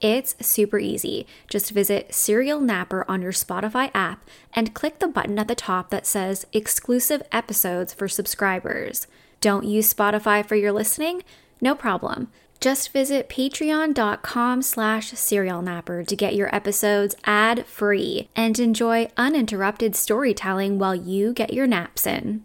It's 0.00 0.36
super 0.46 0.78
easy. 0.78 1.26
Just 1.48 1.72
visit 1.72 2.14
Serial 2.14 2.60
Napper 2.60 3.04
on 3.08 3.20
your 3.20 3.32
Spotify 3.32 3.90
app 3.94 4.24
and 4.52 4.74
click 4.74 5.00
the 5.00 5.08
button 5.08 5.38
at 5.38 5.48
the 5.48 5.54
top 5.54 5.90
that 5.90 6.06
says 6.06 6.46
Exclusive 6.52 7.22
Episodes 7.32 7.94
for 7.94 8.06
Subscribers. 8.06 9.08
Don't 9.40 9.64
use 9.64 9.92
Spotify 9.92 10.46
for 10.46 10.54
your 10.54 10.72
listening? 10.72 11.22
No 11.60 11.74
problem. 11.74 12.30
Just 12.60 12.92
visit 12.92 13.28
patreon.com 13.28 14.62
slash 14.62 15.12
serialnapper 15.12 16.06
to 16.06 16.16
get 16.16 16.34
your 16.34 16.52
episodes 16.54 17.14
ad-free 17.24 18.28
and 18.34 18.58
enjoy 18.58 19.08
uninterrupted 19.16 19.94
storytelling 19.94 20.78
while 20.78 20.94
you 20.94 21.32
get 21.32 21.52
your 21.52 21.68
naps 21.68 22.06
in. 22.06 22.44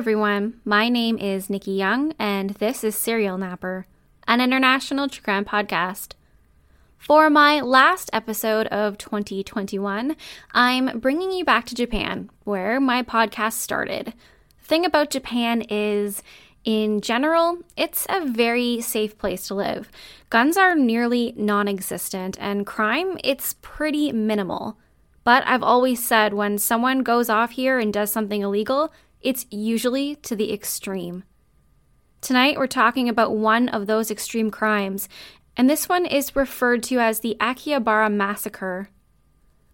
everyone, 0.00 0.58
my 0.64 0.88
name 0.88 1.18
is 1.18 1.50
Nikki 1.50 1.72
Young, 1.72 2.14
and 2.18 2.52
this 2.52 2.82
is 2.82 2.96
Serial 2.96 3.36
Napper, 3.36 3.84
an 4.26 4.40
international 4.40 5.10
true 5.10 5.22
crime 5.22 5.44
podcast. 5.44 6.12
For 6.96 7.28
my 7.28 7.60
last 7.60 8.08
episode 8.10 8.66
of 8.68 8.96
2021, 8.96 10.16
I'm 10.52 11.00
bringing 11.00 11.32
you 11.32 11.44
back 11.44 11.66
to 11.66 11.74
Japan, 11.74 12.30
where 12.44 12.80
my 12.80 13.02
podcast 13.02 13.52
started. 13.52 14.14
The 14.62 14.64
thing 14.64 14.86
about 14.86 15.10
Japan 15.10 15.66
is, 15.68 16.22
in 16.64 17.02
general, 17.02 17.58
it's 17.76 18.06
a 18.08 18.24
very 18.24 18.80
safe 18.80 19.18
place 19.18 19.48
to 19.48 19.54
live. 19.54 19.90
Guns 20.30 20.56
are 20.56 20.74
nearly 20.74 21.34
non 21.36 21.68
existent, 21.68 22.38
and 22.40 22.64
crime, 22.64 23.18
it's 23.22 23.56
pretty 23.60 24.12
minimal. 24.12 24.78
But 25.24 25.42
I've 25.46 25.62
always 25.62 26.02
said 26.02 26.32
when 26.32 26.56
someone 26.56 27.00
goes 27.00 27.28
off 27.28 27.50
here 27.50 27.78
and 27.78 27.92
does 27.92 28.10
something 28.10 28.40
illegal, 28.40 28.90
it's 29.20 29.46
usually 29.50 30.16
to 30.16 30.34
the 30.34 30.52
extreme. 30.52 31.24
Tonight, 32.20 32.58
we're 32.58 32.66
talking 32.66 33.08
about 33.08 33.36
one 33.36 33.68
of 33.68 33.86
those 33.86 34.10
extreme 34.10 34.50
crimes, 34.50 35.08
and 35.56 35.68
this 35.68 35.88
one 35.88 36.06
is 36.06 36.36
referred 36.36 36.82
to 36.84 36.98
as 36.98 37.20
the 37.20 37.36
Akihabara 37.40 38.12
Massacre. 38.12 38.88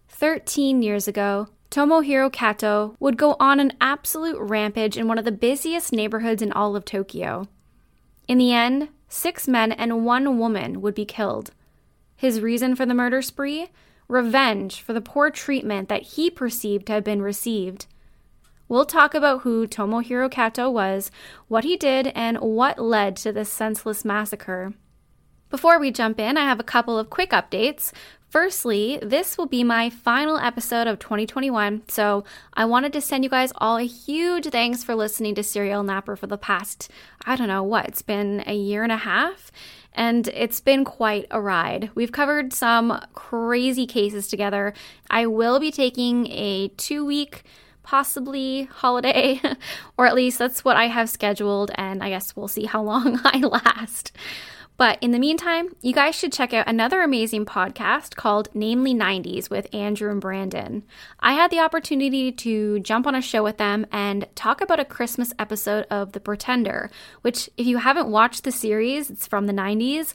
Thirteen 0.08 0.82
years 0.82 1.08
ago, 1.08 1.48
Tomohiro 1.70 2.32
Kato 2.32 2.96
would 3.00 3.16
go 3.16 3.36
on 3.40 3.60
an 3.60 3.72
absolute 3.80 4.38
rampage 4.38 4.96
in 4.96 5.08
one 5.08 5.18
of 5.18 5.24
the 5.24 5.32
busiest 5.32 5.92
neighborhoods 5.92 6.40
in 6.40 6.52
all 6.52 6.76
of 6.76 6.84
Tokyo. 6.84 7.48
In 8.28 8.38
the 8.38 8.52
end, 8.52 8.88
six 9.08 9.46
men 9.46 9.72
and 9.72 10.04
one 10.04 10.38
woman 10.38 10.80
would 10.80 10.94
be 10.94 11.04
killed. 11.04 11.50
His 12.16 12.40
reason 12.40 12.76
for 12.76 12.86
the 12.86 12.94
murder 12.94 13.20
spree? 13.20 13.68
Revenge 14.08 14.80
for 14.80 14.92
the 14.92 15.00
poor 15.00 15.30
treatment 15.30 15.88
that 15.88 16.02
he 16.02 16.30
perceived 16.30 16.86
to 16.86 16.94
have 16.94 17.04
been 17.04 17.20
received. 17.20 17.86
We'll 18.69 18.84
talk 18.84 19.15
about 19.15 19.43
who 19.43 19.66
Tomohiro 19.66 20.31
Kato 20.31 20.69
was, 20.69 21.10
what 21.47 21.65
he 21.65 21.77
did, 21.77 22.09
and 22.09 22.38
what 22.38 22.78
led 22.81 23.16
to 23.19 23.32
this 23.32 23.50
senseless 23.50 24.04
massacre. 24.04 24.75
Before 25.50 25.78
we 25.78 25.93
jump 25.93 26.19
in, 26.19 26.37
I 26.37 26.44
have 26.44 26.59
a 26.59 26.65
couple 26.65 26.99
of 26.99 27.09
quick 27.09 27.31
updates. 27.31 27.93
Firstly, 28.28 28.99
this 29.00 29.38
will 29.38 29.47
be 29.47 29.62
my 29.62 29.88
final 29.88 30.37
episode 30.37 30.88
of 30.88 30.99
2021, 30.99 31.84
so 31.87 32.25
I 32.55 32.65
wanted 32.65 32.93
to 32.94 33.00
send 33.00 33.22
you 33.22 33.31
guys 33.31 33.53
all 33.55 33.76
a 33.76 33.87
huge 33.87 34.47
thanks 34.47 34.82
for 34.82 34.97
listening 34.97 35.37
to 35.37 35.44
Serial 35.44 35.84
Napper 35.84 36.16
for 36.16 36.26
the 36.26 36.37
past, 36.37 36.91
I 37.25 37.37
don't 37.37 37.47
know 37.47 37.62
what, 37.62 37.87
it's 37.87 38.03
been 38.03 38.43
a 38.49 38.55
year 38.55 38.82
and 38.82 38.91
a 38.91 38.97
half, 38.97 39.53
and 39.93 40.26
it's 40.28 40.60
been 40.60 40.84
quite 40.84 41.26
a 41.31 41.41
ride. 41.41 41.91
We've 41.94 42.10
covered 42.10 42.53
some 42.53 43.00
crazy 43.15 43.87
cases 43.87 44.26
together. 44.26 44.75
I 45.09 45.26
will 45.26 45.60
be 45.60 45.71
taking 45.71 46.26
a 46.26 46.69
two 46.76 47.06
week 47.06 47.44
possibly 47.86 48.64
holiday, 48.64 49.41
or 49.97 50.06
at 50.06 50.14
least 50.14 50.38
that's 50.38 50.64
what 50.64 50.76
I 50.76 50.88
have 50.88 51.08
scheduled, 51.08 51.70
and 51.76 52.02
I 52.02 52.10
guess 52.10 52.34
we'll 52.34 52.48
see 52.48 52.64
how 52.64 52.82
long 52.82 53.20
I 53.24 53.38
last. 53.38 54.12
But 54.76 54.98
in 55.00 55.12
the 55.12 55.19
meantime, 55.19 55.74
you 55.80 55.94
guys 55.94 56.14
should 56.14 56.32
check 56.32 56.52
out 56.52 56.69
another 56.69 57.00
amazing 57.00 57.46
podcast 57.46 58.16
called 58.16 58.50
Namely 58.52 58.92
90s 58.92 59.48
with 59.48 59.72
Andrew 59.72 60.10
and 60.10 60.20
Brandon. 60.20 60.82
I 61.19 61.32
had 61.32 61.50
the 61.50 61.60
opportunity 61.60 62.30
to 62.32 62.80
jump 62.80 63.06
on 63.06 63.14
a 63.14 63.22
show 63.22 63.42
with 63.42 63.56
them 63.56 63.86
and 63.91 64.26
talk 64.34 64.60
about 64.60 64.80
a 64.80 64.84
Christmas 64.84 65.32
episode 65.38 65.86
of 65.88 66.12
The 66.12 66.20
Pretender, 66.20 66.91
which, 67.22 67.48
if 67.56 67.66
you 67.66 67.78
haven't 67.78 68.08
watched 68.08 68.44
the 68.44 68.52
series, 68.52 69.08
it's 69.08 69.26
from 69.26 69.46
the 69.46 69.54
90s. 69.54 70.12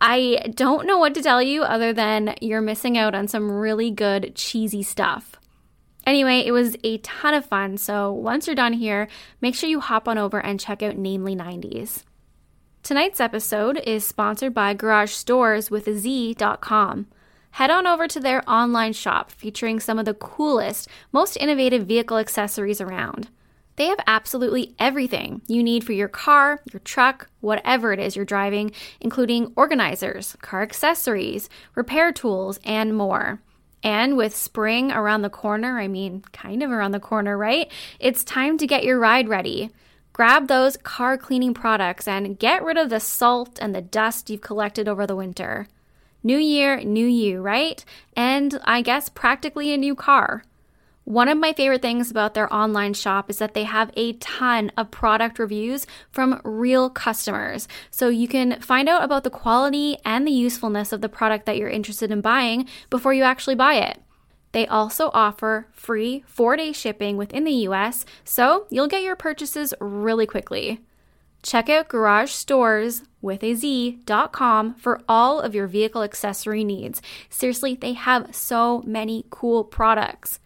I 0.00 0.52
don't 0.54 0.86
know 0.86 0.98
what 0.98 1.14
to 1.14 1.22
tell 1.22 1.40
you 1.40 1.62
other 1.62 1.92
than 1.92 2.34
you're 2.40 2.60
missing 2.60 2.98
out 2.98 3.14
on 3.14 3.28
some 3.28 3.52
really 3.52 3.92
good 3.92 4.34
cheesy 4.34 4.82
stuff. 4.82 5.36
Anyway, 6.06 6.40
it 6.40 6.52
was 6.52 6.76
a 6.84 6.98
ton 6.98 7.34
of 7.34 7.46
fun. 7.46 7.76
So 7.76 8.12
once 8.12 8.46
you're 8.46 8.56
done 8.56 8.74
here, 8.74 9.08
make 9.40 9.54
sure 9.54 9.68
you 9.68 9.80
hop 9.80 10.06
on 10.06 10.18
over 10.18 10.38
and 10.38 10.60
check 10.60 10.82
out 10.82 10.96
Namely 10.96 11.34
90s. 11.34 12.04
Tonight's 12.82 13.20
episode 13.20 13.78
is 13.78 14.04
sponsored 14.04 14.52
by 14.52 14.74
Garage 14.74 15.12
Stores 15.12 15.70
with 15.70 15.88
a 15.88 15.94
Z.com. 15.94 17.06
Head 17.52 17.70
on 17.70 17.86
over 17.86 18.06
to 18.06 18.20
their 18.20 18.42
online 18.50 18.92
shop 18.92 19.30
featuring 19.30 19.80
some 19.80 19.98
of 19.98 20.04
the 20.04 20.12
coolest, 20.12 20.88
most 21.12 21.36
innovative 21.36 21.86
vehicle 21.86 22.18
accessories 22.18 22.80
around. 22.80 23.30
They 23.76 23.86
have 23.86 24.00
absolutely 24.06 24.74
everything 24.78 25.40
you 25.48 25.62
need 25.62 25.82
for 25.82 25.92
your 25.92 26.08
car, 26.08 26.60
your 26.72 26.80
truck, 26.80 27.30
whatever 27.40 27.92
it 27.92 28.00
is 28.00 28.16
you're 28.16 28.24
driving, 28.24 28.72
including 29.00 29.52
organizers, 29.56 30.36
car 30.42 30.62
accessories, 30.62 31.48
repair 31.74 32.12
tools, 32.12 32.60
and 32.64 32.96
more. 32.96 33.40
And 33.84 34.16
with 34.16 34.34
spring 34.34 34.90
around 34.90 35.22
the 35.22 35.30
corner, 35.30 35.78
I 35.78 35.88
mean, 35.88 36.24
kind 36.32 36.62
of 36.62 36.70
around 36.70 36.92
the 36.92 37.00
corner, 37.00 37.36
right? 37.36 37.70
It's 38.00 38.24
time 38.24 38.56
to 38.58 38.66
get 38.66 38.82
your 38.82 38.98
ride 38.98 39.28
ready. 39.28 39.70
Grab 40.14 40.48
those 40.48 40.78
car 40.78 41.18
cleaning 41.18 41.52
products 41.52 42.08
and 42.08 42.38
get 42.38 42.64
rid 42.64 42.78
of 42.78 42.88
the 42.88 42.98
salt 42.98 43.58
and 43.60 43.74
the 43.74 43.82
dust 43.82 44.30
you've 44.30 44.40
collected 44.40 44.88
over 44.88 45.06
the 45.06 45.14
winter. 45.14 45.68
New 46.22 46.38
year, 46.38 46.80
new 46.82 47.06
you, 47.06 47.42
right? 47.42 47.84
And 48.16 48.58
I 48.64 48.80
guess 48.80 49.10
practically 49.10 49.70
a 49.74 49.76
new 49.76 49.94
car. 49.94 50.44
One 51.04 51.28
of 51.28 51.36
my 51.36 51.52
favorite 51.52 51.82
things 51.82 52.10
about 52.10 52.32
their 52.32 52.52
online 52.52 52.94
shop 52.94 53.28
is 53.28 53.36
that 53.38 53.52
they 53.52 53.64
have 53.64 53.90
a 53.94 54.14
ton 54.14 54.72
of 54.74 54.90
product 54.90 55.38
reviews 55.38 55.86
from 56.10 56.40
real 56.44 56.88
customers. 56.88 57.68
So 57.90 58.08
you 58.08 58.26
can 58.26 58.58
find 58.62 58.88
out 58.88 59.04
about 59.04 59.22
the 59.22 59.30
quality 59.30 59.98
and 60.02 60.26
the 60.26 60.32
usefulness 60.32 60.92
of 60.92 61.02
the 61.02 61.10
product 61.10 61.44
that 61.44 61.58
you're 61.58 61.68
interested 61.68 62.10
in 62.10 62.22
buying 62.22 62.66
before 62.88 63.12
you 63.12 63.22
actually 63.22 63.54
buy 63.54 63.74
it. 63.74 64.00
They 64.52 64.66
also 64.66 65.10
offer 65.12 65.66
free 65.72 66.24
four 66.26 66.56
day 66.56 66.72
shipping 66.72 67.18
within 67.18 67.44
the 67.44 67.66
US, 67.68 68.06
so 68.24 68.66
you'll 68.70 68.88
get 68.88 69.02
your 69.02 69.16
purchases 69.16 69.74
really 69.80 70.26
quickly. 70.26 70.80
Check 71.42 71.68
out 71.68 71.88
Garage 71.88 72.30
Stores 72.30 73.02
with 73.20 73.44
a 73.44 73.54
Z.com 73.54 74.74
for 74.76 75.02
all 75.06 75.40
of 75.40 75.54
your 75.54 75.66
vehicle 75.66 76.02
accessory 76.02 76.64
needs. 76.64 77.02
Seriously, 77.28 77.74
they 77.74 77.92
have 77.92 78.34
so 78.34 78.80
many 78.86 79.26
cool 79.28 79.64
products. 79.64 80.38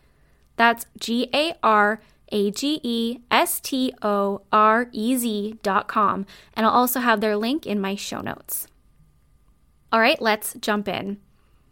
That's 0.58 0.86
G 0.98 1.30
A 1.32 1.54
R 1.62 2.02
A 2.30 2.50
G 2.50 2.80
E 2.82 3.20
S 3.30 3.60
T 3.60 3.94
O 4.02 4.42
R 4.52 4.88
E 4.92 5.16
Z 5.16 5.58
dot 5.62 5.88
com. 5.88 6.26
And 6.54 6.66
I'll 6.66 6.72
also 6.72 7.00
have 7.00 7.20
their 7.22 7.36
link 7.36 7.64
in 7.64 7.80
my 7.80 7.94
show 7.94 8.20
notes. 8.20 8.66
All 9.90 10.00
right, 10.00 10.20
let's 10.20 10.54
jump 10.60 10.88
in. 10.88 11.18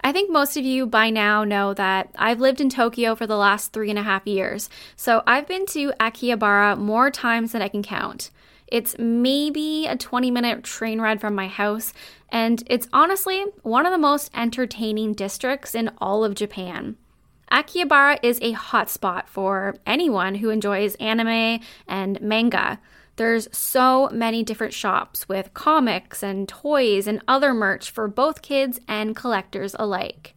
I 0.03 0.12
think 0.12 0.31
most 0.31 0.56
of 0.56 0.65
you 0.65 0.87
by 0.87 1.11
now 1.11 1.43
know 1.43 1.75
that 1.75 2.15
I've 2.17 2.38
lived 2.38 2.61
in 2.61 2.71
Tokyo 2.71 3.17
for 3.17 3.27
the 3.27 3.37
last 3.37 3.73
three 3.73 3.91
and 3.91 3.99
a 3.99 4.05
half 4.05 4.25
years, 4.27 4.71
so 4.94 5.23
I've 5.27 5.49
been 5.49 5.67
to 5.67 5.93
Akihabara 5.99 6.79
more 6.79 7.11
times 7.11 7.53
than 7.53 7.61
I 7.61 7.69
can 7.69 7.83
count. 7.83 8.31
It's 8.69 8.97
maybe 8.99 9.87
a 9.87 9.97
20 9.97 10.31
minute 10.31 10.62
train 10.62 11.00
ride 11.00 11.21
from 11.21 11.35
my 11.35 11.49
house, 11.49 11.93
and 12.29 12.62
it's 12.67 12.88
honestly 12.93 13.47
one 13.62 13.85
of 13.85 13.93
the 13.93 13.99
most 13.99 14.31
entertaining 14.33 15.12
districts 15.12 15.75
in 15.75 15.91
all 15.99 16.25
of 16.25 16.35
Japan. 16.35 16.97
Akihabara 17.50 18.19
is 18.22 18.38
a 18.43 18.52
hotspot 18.54 19.26
for 19.26 19.76
anyone 19.87 20.37
who 20.37 20.50
enjoys 20.50 20.94
anime 20.96 21.60
and 21.87 22.20
manga. 22.20 22.81
There's 23.16 23.48
so 23.56 24.10
many 24.12 24.43
different 24.43 24.75
shops 24.75 25.28
with 25.28 25.54
comics 25.54 26.22
and 26.22 26.48
toys 26.48 27.06
and 27.06 27.22
other 27.26 27.54
merch 27.54 27.90
for 27.90 28.08
both 28.08 28.43
kids 28.43 28.78
and 28.87 29.16
collectors 29.16 29.75
alike. 29.78 30.34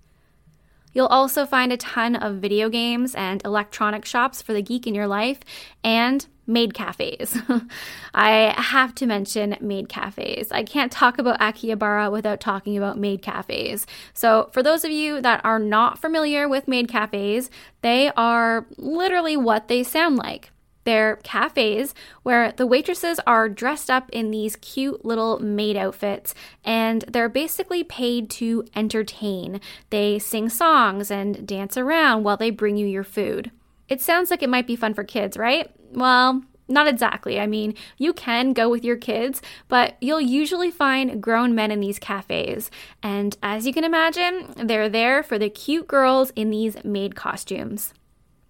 You'll 0.93 1.07
also 1.07 1.45
find 1.45 1.71
a 1.71 1.77
ton 1.77 2.15
of 2.15 2.37
video 2.37 2.69
games 2.69 3.13
and 3.15 3.43
electronic 3.43 4.05
shops 4.05 4.41
for 4.41 4.53
the 4.53 4.61
geek 4.61 4.87
in 4.87 4.95
your 4.95 5.07
life 5.07 5.39
and 5.83 6.25
maid 6.49 6.73
cafes. 6.73 7.37
I 8.13 8.53
have 8.57 8.93
to 8.95 9.05
mention 9.05 9.55
maid 9.61 9.87
cafes. 9.87 10.51
I 10.51 10.63
can't 10.63 10.91
talk 10.91 11.17
about 11.17 11.39
Akihabara 11.39 12.11
without 12.11 12.41
talking 12.41 12.75
about 12.75 12.97
maid 12.97 13.21
cafes. 13.21 13.85
So, 14.13 14.49
for 14.51 14.61
those 14.61 14.83
of 14.83 14.91
you 14.91 15.21
that 15.21 15.45
are 15.45 15.59
not 15.59 15.99
familiar 15.99 16.49
with 16.49 16.67
maid 16.67 16.89
cafes, 16.89 17.49
they 17.81 18.11
are 18.17 18.65
literally 18.77 19.37
what 19.37 19.67
they 19.67 19.83
sound 19.83 20.17
like. 20.17 20.51
They're 20.85 21.17
cafes 21.17 21.93
where 22.23 22.51
the 22.51 22.65
waitresses 22.65 23.19
are 23.27 23.47
dressed 23.47 23.91
up 23.91 24.09
in 24.09 24.31
these 24.31 24.55
cute 24.55 25.05
little 25.05 25.37
maid 25.37 25.77
outfits 25.77 26.33
and 26.63 27.03
they're 27.07 27.29
basically 27.29 27.83
paid 27.83 28.29
to 28.31 28.65
entertain. 28.75 29.61
They 29.91 30.17
sing 30.17 30.49
songs 30.49 31.11
and 31.11 31.45
dance 31.45 31.77
around 31.77 32.23
while 32.23 32.37
they 32.37 32.49
bring 32.49 32.75
you 32.75 32.87
your 32.87 33.03
food. 33.03 33.51
It 33.87 34.01
sounds 34.01 34.31
like 34.31 34.41
it 34.41 34.49
might 34.49 34.67
be 34.67 34.75
fun 34.75 34.93
for 34.93 35.03
kids, 35.03 35.37
right? 35.37 35.69
Well, 35.91 36.43
not 36.67 36.87
exactly. 36.87 37.39
I 37.39 37.47
mean, 37.47 37.73
you 37.97 38.13
can 38.13 38.53
go 38.53 38.69
with 38.69 38.85
your 38.85 38.95
kids, 38.95 39.41
but 39.67 39.97
you'll 39.99 40.21
usually 40.21 40.69
find 40.69 41.21
grown 41.21 41.55
men 41.55 41.71
in 41.71 41.79
these 41.79 41.99
cafes. 41.99 42.69
And 43.01 43.35
as 43.41 43.65
you 43.65 43.73
can 43.73 43.83
imagine, 43.83 44.53
they're 44.55 44.87
there 44.87 45.23
for 45.23 45.39
the 45.39 45.49
cute 45.49 45.87
girls 45.87 46.31
in 46.35 46.51
these 46.51 46.83
maid 46.83 47.15
costumes. 47.15 47.93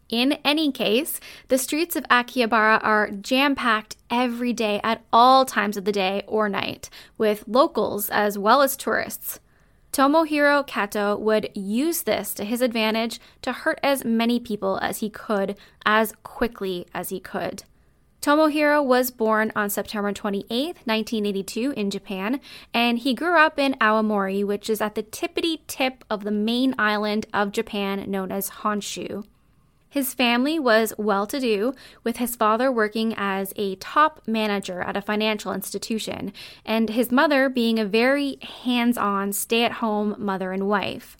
In 0.09 0.33
any 0.44 0.71
case, 0.71 1.19
the 1.50 1.57
streets 1.57 1.95
of 1.95 2.03
Akihabara 2.06 2.83
are 2.83 3.12
jam 3.12 3.56
packed 3.56 3.95
every 4.09 4.53
day 4.53 4.81
at 4.83 5.03
all 5.13 5.45
times 5.45 5.77
of 5.77 5.86
the 5.86 5.91
day 5.91 6.24
or 6.27 6.50
night, 6.50 6.89
with 7.18 7.44
locals 7.47 8.09
as 8.09 8.38
well 8.38 8.62
as 8.62 8.75
tourists. 8.75 9.39
Tomohiro 9.91 10.65
Kato 10.65 11.18
would 11.18 11.50
use 11.56 12.03
this 12.03 12.33
to 12.36 12.45
his 12.45 12.62
advantage 12.62 13.19
to 13.41 13.51
hurt 13.51 13.80
as 13.81 14.06
many 14.06 14.39
people 14.39 14.77
as 14.81 15.00
he 15.00 15.09
could, 15.09 15.57
as 15.86 16.13
quickly 16.24 16.86
as 16.94 17.09
he 17.09 17.19
could. 17.19 17.63
Tomohiro 18.21 18.83
was 18.83 19.12
born 19.12 19.51
on 19.56 19.69
September 19.69 20.12
28, 20.12 20.50
1982, 20.86 21.71
in 21.71 21.89
Japan, 21.89 22.41
and 22.74 23.00
he 23.00 23.13
grew 23.13 23.38
up 23.38 23.57
in 23.57 23.75
Aomori, 23.75 24.45
which 24.45 24.69
is 24.69 24.81
at 24.81 24.95
the 24.95 25.03
tippity 25.03 25.62
tip 25.68 26.03
of 26.09 26.24
the 26.24 26.31
main 26.31 26.75
island 26.77 27.27
of 27.33 27.53
Japan 27.53 28.12
known 28.12 28.31
as 28.31 28.50
Honshu. 28.50 29.24
His 29.89 30.13
family 30.13 30.59
was 30.59 30.94
well 31.00 31.25
to 31.25 31.39
do, 31.39 31.74
with 32.03 32.18
his 32.18 32.36
father 32.36 32.71
working 32.71 33.15
as 33.18 33.53
a 33.56 33.75
top 33.77 34.21
manager 34.27 34.81
at 34.81 34.95
a 34.95 35.01
financial 35.01 35.51
institution, 35.51 36.31
and 36.63 36.91
his 36.91 37.12
mother 37.12 37.50
being 37.50 37.80
a 37.80 37.86
very 37.86 38.38
hands 38.63 38.97
on, 38.97 39.33
stay 39.33 39.63
at 39.63 39.74
home 39.74 40.15
mother 40.19 40.51
and 40.51 40.68
wife. 40.68 41.18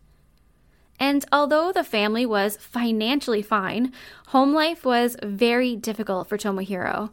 And 1.00 1.26
although 1.32 1.72
the 1.72 1.84
family 1.84 2.26
was 2.26 2.58
financially 2.58 3.42
fine, 3.42 3.92
home 4.28 4.54
life 4.54 4.86
was 4.86 5.18
very 5.24 5.76
difficult 5.76 6.28
for 6.28 6.38
Tomohiro. 6.38 7.10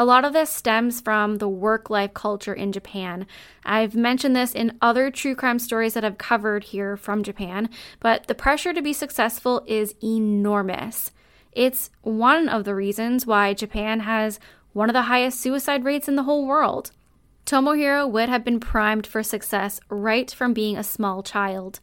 A 0.00 0.04
lot 0.04 0.24
of 0.24 0.32
this 0.32 0.48
stems 0.48 1.00
from 1.00 1.38
the 1.38 1.48
work 1.48 1.90
life 1.90 2.14
culture 2.14 2.54
in 2.54 2.70
Japan. 2.70 3.26
I've 3.64 3.96
mentioned 3.96 4.36
this 4.36 4.54
in 4.54 4.78
other 4.80 5.10
true 5.10 5.34
crime 5.34 5.58
stories 5.58 5.94
that 5.94 6.04
I've 6.04 6.18
covered 6.18 6.62
here 6.64 6.96
from 6.96 7.24
Japan, 7.24 7.68
but 7.98 8.28
the 8.28 8.34
pressure 8.34 8.72
to 8.72 8.80
be 8.80 8.92
successful 8.92 9.64
is 9.66 9.96
enormous. 10.00 11.10
It's 11.50 11.90
one 12.02 12.48
of 12.48 12.62
the 12.62 12.76
reasons 12.76 13.26
why 13.26 13.54
Japan 13.54 14.00
has 14.00 14.38
one 14.72 14.88
of 14.88 14.94
the 14.94 15.02
highest 15.02 15.40
suicide 15.40 15.84
rates 15.84 16.06
in 16.06 16.14
the 16.14 16.22
whole 16.22 16.46
world. 16.46 16.92
Tomohiro 17.44 18.08
would 18.08 18.28
have 18.28 18.44
been 18.44 18.60
primed 18.60 19.04
for 19.04 19.24
success 19.24 19.80
right 19.88 20.30
from 20.30 20.52
being 20.52 20.76
a 20.76 20.84
small 20.84 21.24
child. 21.24 21.80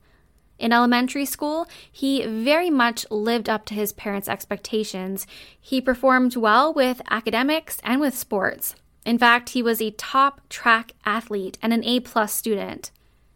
In 0.57 0.71
elementary 0.71 1.25
school, 1.25 1.67
he 1.91 2.25
very 2.25 2.69
much 2.69 3.05
lived 3.11 3.49
up 3.49 3.65
to 3.65 3.73
his 3.73 3.91
parents' 3.91 4.29
expectations. 4.29 5.27
He 5.59 5.81
performed 5.81 6.35
well 6.35 6.73
with 6.73 7.01
academics 7.09 7.79
and 7.83 7.99
with 7.99 8.17
sports. 8.17 8.75
In 9.05 9.17
fact, 9.17 9.49
he 9.49 9.61
was 9.61 9.81
a 9.81 9.91
top 9.91 10.41
track 10.49 10.93
athlete 11.05 11.57
and 11.61 11.73
an 11.73 11.83
A 11.83 11.99
plus 11.99 12.33
student. 12.33 12.91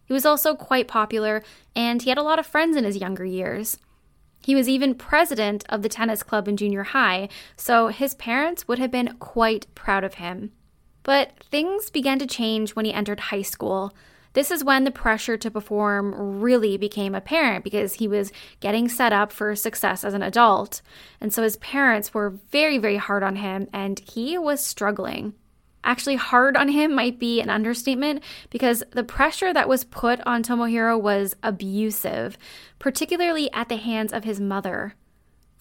He 0.05 0.13
was 0.13 0.25
also 0.25 0.55
quite 0.55 0.87
popular, 0.87 1.43
and 1.75 2.01
he 2.01 2.09
had 2.09 2.17
a 2.17 2.23
lot 2.23 2.39
of 2.39 2.47
friends 2.47 2.75
in 2.75 2.83
his 2.83 2.97
younger 2.97 3.25
years. 3.25 3.77
He 4.41 4.55
was 4.55 4.67
even 4.67 4.95
president 4.95 5.65
of 5.69 5.83
the 5.83 5.89
tennis 5.89 6.23
club 6.23 6.47
in 6.47 6.57
junior 6.57 6.83
high, 6.83 7.29
so 7.55 7.87
his 7.87 8.15
parents 8.15 8.67
would 8.67 8.79
have 8.79 8.89
been 8.89 9.17
quite 9.19 9.67
proud 9.75 10.03
of 10.03 10.15
him. 10.15 10.51
But 11.03 11.33
things 11.51 11.89
began 11.89 12.17
to 12.19 12.25
change 12.25 12.71
when 12.71 12.85
he 12.85 12.93
entered 12.93 13.19
high 13.19 13.43
school. 13.43 13.93
This 14.33 14.51
is 14.51 14.63
when 14.63 14.83
the 14.83 14.91
pressure 14.91 15.37
to 15.37 15.51
perform 15.51 16.13
really 16.41 16.77
became 16.77 17.15
apparent 17.15 17.63
because 17.63 17.95
he 17.95 18.07
was 18.07 18.31
getting 18.59 18.87
set 18.87 19.11
up 19.11 19.31
for 19.31 19.55
success 19.55 20.03
as 20.03 20.13
an 20.13 20.21
adult. 20.21 20.81
And 21.19 21.33
so 21.33 21.41
his 21.43 21.57
parents 21.57 22.13
were 22.13 22.29
very, 22.51 22.77
very 22.77 22.97
hard 22.97 23.23
on 23.23 23.37
him, 23.37 23.67
and 23.73 23.99
he 23.99 24.37
was 24.37 24.63
struggling. 24.63 25.33
Actually, 25.83 26.17
hard 26.17 26.57
on 26.57 26.67
him 26.67 26.93
might 26.93 27.19
be 27.19 27.41
an 27.41 27.49
understatement 27.49 28.21
because 28.49 28.83
the 28.91 29.03
pressure 29.03 29.53
that 29.53 29.69
was 29.69 29.85
put 29.85 30.19
on 30.27 30.43
Tomohiro 30.43 30.99
was 30.99 31.35
abusive, 31.41 32.37
particularly 32.79 33.51
at 33.53 33.69
the 33.69 33.77
hands 33.77 34.11
of 34.11 34.25
his 34.25 34.39
mother. 34.39 34.93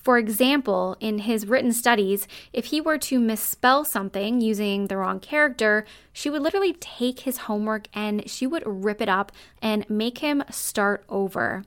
For 0.08 0.16
example, 0.16 0.96
in 1.00 1.18
his 1.18 1.46
written 1.46 1.70
studies, 1.70 2.26
if 2.54 2.64
he 2.64 2.80
were 2.80 2.96
to 2.96 3.20
misspell 3.20 3.84
something 3.84 4.40
using 4.40 4.86
the 4.86 4.96
wrong 4.96 5.20
character, 5.20 5.84
she 6.14 6.30
would 6.30 6.40
literally 6.40 6.72
take 6.72 7.20
his 7.20 7.40
homework 7.40 7.88
and 7.92 8.26
she 8.26 8.46
would 8.46 8.62
rip 8.64 9.02
it 9.02 9.10
up 9.10 9.32
and 9.60 9.84
make 9.90 10.20
him 10.20 10.44
start 10.50 11.04
over. 11.10 11.62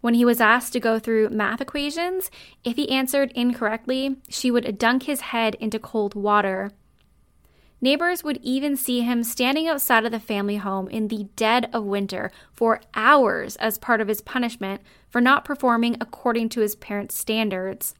When 0.00 0.14
he 0.14 0.24
was 0.24 0.40
asked 0.40 0.72
to 0.72 0.80
go 0.80 0.98
through 0.98 1.28
math 1.28 1.60
equations, 1.60 2.30
if 2.64 2.76
he 2.76 2.88
answered 2.88 3.30
incorrectly, 3.34 4.16
she 4.26 4.50
would 4.50 4.78
dunk 4.78 5.02
his 5.02 5.20
head 5.20 5.54
into 5.56 5.78
cold 5.78 6.14
water. 6.14 6.70
Neighbors 7.82 8.24
would 8.24 8.38
even 8.42 8.74
see 8.74 9.02
him 9.02 9.22
standing 9.22 9.68
outside 9.68 10.06
of 10.06 10.12
the 10.12 10.20
family 10.20 10.56
home 10.56 10.88
in 10.88 11.08
the 11.08 11.24
dead 11.36 11.68
of 11.74 11.84
winter 11.84 12.32
for 12.54 12.80
hours 12.94 13.56
as 13.56 13.76
part 13.76 14.00
of 14.00 14.08
his 14.08 14.22
punishment 14.22 14.80
for 15.12 15.20
not 15.20 15.44
performing 15.44 15.96
according 16.00 16.48
to 16.48 16.60
his 16.60 16.74
parents' 16.74 17.16
standards. 17.16 17.94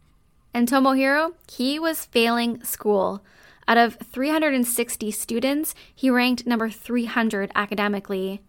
And 0.54 0.66
Tomohiro, 0.66 1.34
he 1.46 1.78
was 1.78 2.06
failing 2.06 2.64
school. 2.64 3.22
Out 3.68 3.76
of 3.76 3.96
360 3.96 5.10
students, 5.10 5.74
he 5.94 6.10
ranked 6.10 6.46
number 6.46 6.70
300 6.70 7.52
academically. 7.54 8.40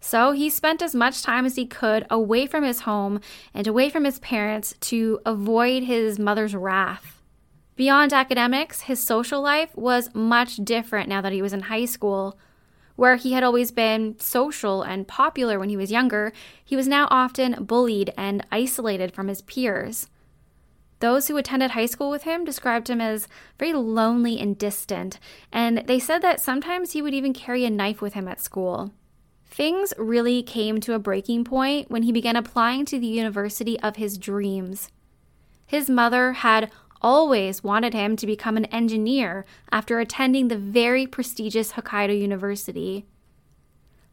So 0.00 0.32
he 0.32 0.48
spent 0.48 0.82
as 0.82 0.94
much 0.94 1.22
time 1.22 1.44
as 1.44 1.56
he 1.56 1.66
could 1.66 2.06
away 2.08 2.46
from 2.46 2.62
his 2.62 2.80
home 2.80 3.20
and 3.52 3.66
away 3.66 3.88
from 3.90 4.04
his 4.04 4.20
parents 4.20 4.74
to 4.82 5.20
avoid 5.26 5.84
his 5.84 6.18
mother's 6.18 6.54
wrath. 6.54 7.22
Beyond 7.74 8.12
academics, 8.12 8.82
his 8.82 9.02
social 9.02 9.40
life 9.40 9.74
was 9.74 10.14
much 10.14 10.56
different 10.56 11.08
now 11.08 11.20
that 11.20 11.32
he 11.32 11.42
was 11.42 11.52
in 11.52 11.62
high 11.62 11.86
school. 11.86 12.38
Where 12.98 13.14
he 13.14 13.30
had 13.30 13.44
always 13.44 13.70
been 13.70 14.18
social 14.18 14.82
and 14.82 15.06
popular 15.06 15.56
when 15.60 15.68
he 15.68 15.76
was 15.76 15.92
younger, 15.92 16.32
he 16.64 16.74
was 16.74 16.88
now 16.88 17.06
often 17.12 17.62
bullied 17.62 18.12
and 18.16 18.44
isolated 18.50 19.12
from 19.12 19.28
his 19.28 19.40
peers. 19.40 20.08
Those 20.98 21.28
who 21.28 21.36
attended 21.36 21.70
high 21.70 21.86
school 21.86 22.10
with 22.10 22.24
him 22.24 22.44
described 22.44 22.90
him 22.90 23.00
as 23.00 23.28
very 23.56 23.72
lonely 23.72 24.40
and 24.40 24.58
distant, 24.58 25.20
and 25.52 25.84
they 25.86 26.00
said 26.00 26.22
that 26.22 26.40
sometimes 26.40 26.90
he 26.90 27.00
would 27.00 27.14
even 27.14 27.32
carry 27.32 27.64
a 27.64 27.70
knife 27.70 28.02
with 28.02 28.14
him 28.14 28.26
at 28.26 28.40
school. 28.40 28.92
Things 29.46 29.94
really 29.96 30.42
came 30.42 30.80
to 30.80 30.94
a 30.94 30.98
breaking 30.98 31.44
point 31.44 31.92
when 31.92 32.02
he 32.02 32.10
began 32.10 32.34
applying 32.34 32.84
to 32.86 32.98
the 32.98 33.06
university 33.06 33.78
of 33.78 33.94
his 33.94 34.18
dreams. 34.18 34.90
His 35.66 35.88
mother 35.88 36.32
had 36.32 36.72
always 37.00 37.62
wanted 37.62 37.94
him 37.94 38.16
to 38.16 38.26
become 38.26 38.56
an 38.56 38.64
engineer 38.66 39.44
after 39.70 40.00
attending 40.00 40.48
the 40.48 40.56
very 40.56 41.06
prestigious 41.06 41.72
Hokkaido 41.72 42.18
University. 42.18 43.06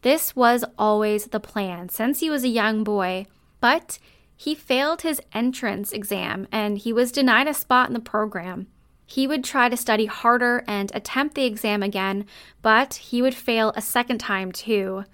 This 0.02 0.36
was 0.36 0.64
always 0.78 1.26
the 1.26 1.40
plan 1.40 1.90
since 1.90 2.20
he 2.20 2.30
was 2.30 2.44
a 2.44 2.50
young 2.50 2.84
boy, 2.84 3.26
but 3.60 3.98
he 4.38 4.54
failed 4.54 5.02
his 5.02 5.22
entrance 5.34 5.92
exam 5.92 6.48
and 6.52 6.78
he 6.78 6.94
was 6.94 7.12
denied 7.12 7.48
a 7.48 7.54
spot 7.54 7.88
in 7.88 7.94
the 7.94 8.00
program. 8.00 8.68
He 9.08 9.28
would 9.28 9.44
try 9.44 9.70
to 9.70 9.78
study 9.78 10.08
harder 10.08 10.64
and 10.68 10.92
attempt 10.94 11.36
the 11.36 11.46
exam 11.46 11.84
again, 11.84 12.26
but 12.62 12.96
he 12.96 13.22
would 13.22 13.36
fail 13.36 13.72
a 13.76 13.82
second 13.82 14.18
time 14.18 14.52
too. 14.52 15.06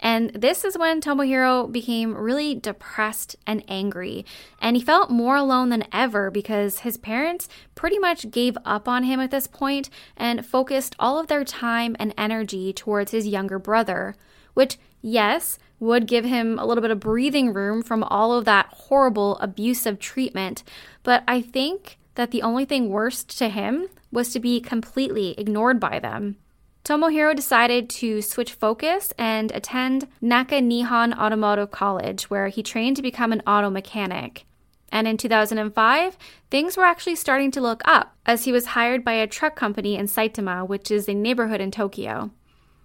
And 0.00 0.30
this 0.30 0.64
is 0.64 0.78
when 0.78 1.00
Tomohiro 1.00 1.70
became 1.70 2.16
really 2.16 2.54
depressed 2.54 3.36
and 3.46 3.64
angry. 3.68 4.24
And 4.60 4.76
he 4.76 4.82
felt 4.82 5.10
more 5.10 5.36
alone 5.36 5.70
than 5.70 5.84
ever 5.92 6.30
because 6.30 6.80
his 6.80 6.96
parents 6.96 7.48
pretty 7.74 7.98
much 7.98 8.30
gave 8.30 8.56
up 8.64 8.86
on 8.88 9.04
him 9.04 9.20
at 9.20 9.30
this 9.30 9.46
point 9.46 9.90
and 10.16 10.46
focused 10.46 10.94
all 10.98 11.18
of 11.18 11.26
their 11.26 11.44
time 11.44 11.96
and 11.98 12.14
energy 12.16 12.72
towards 12.72 13.10
his 13.10 13.26
younger 13.26 13.58
brother, 13.58 14.14
which, 14.54 14.78
yes, 15.02 15.58
would 15.80 16.06
give 16.06 16.24
him 16.24 16.58
a 16.58 16.66
little 16.66 16.82
bit 16.82 16.90
of 16.90 17.00
breathing 17.00 17.52
room 17.52 17.82
from 17.82 18.02
all 18.04 18.32
of 18.32 18.44
that 18.44 18.66
horrible 18.66 19.38
abusive 19.38 19.98
treatment. 19.98 20.62
But 21.02 21.22
I 21.26 21.40
think 21.40 21.98
that 22.14 22.30
the 22.30 22.42
only 22.42 22.64
thing 22.64 22.88
worst 22.88 23.36
to 23.38 23.48
him 23.48 23.88
was 24.10 24.32
to 24.32 24.40
be 24.40 24.60
completely 24.60 25.34
ignored 25.38 25.78
by 25.78 25.98
them. 25.98 26.36
Tomohiro 26.84 27.34
decided 27.36 27.90
to 27.90 28.22
switch 28.22 28.54
focus 28.54 29.12
and 29.18 29.52
attend 29.52 30.08
Naka 30.20 30.56
Nihon 30.56 31.16
Automotive 31.18 31.70
College, 31.70 32.30
where 32.30 32.48
he 32.48 32.62
trained 32.62 32.96
to 32.96 33.02
become 33.02 33.32
an 33.32 33.42
auto 33.46 33.68
mechanic. 33.68 34.46
And 34.90 35.06
in 35.06 35.18
2005, 35.18 36.16
things 36.50 36.76
were 36.76 36.84
actually 36.84 37.16
starting 37.16 37.50
to 37.50 37.60
look 37.60 37.82
up 37.84 38.16
as 38.24 38.44
he 38.44 38.52
was 38.52 38.66
hired 38.66 39.04
by 39.04 39.12
a 39.12 39.26
truck 39.26 39.54
company 39.54 39.96
in 39.96 40.06
Saitama, 40.06 40.66
which 40.66 40.90
is 40.90 41.08
a 41.08 41.14
neighborhood 41.14 41.60
in 41.60 41.70
Tokyo. 41.70 42.30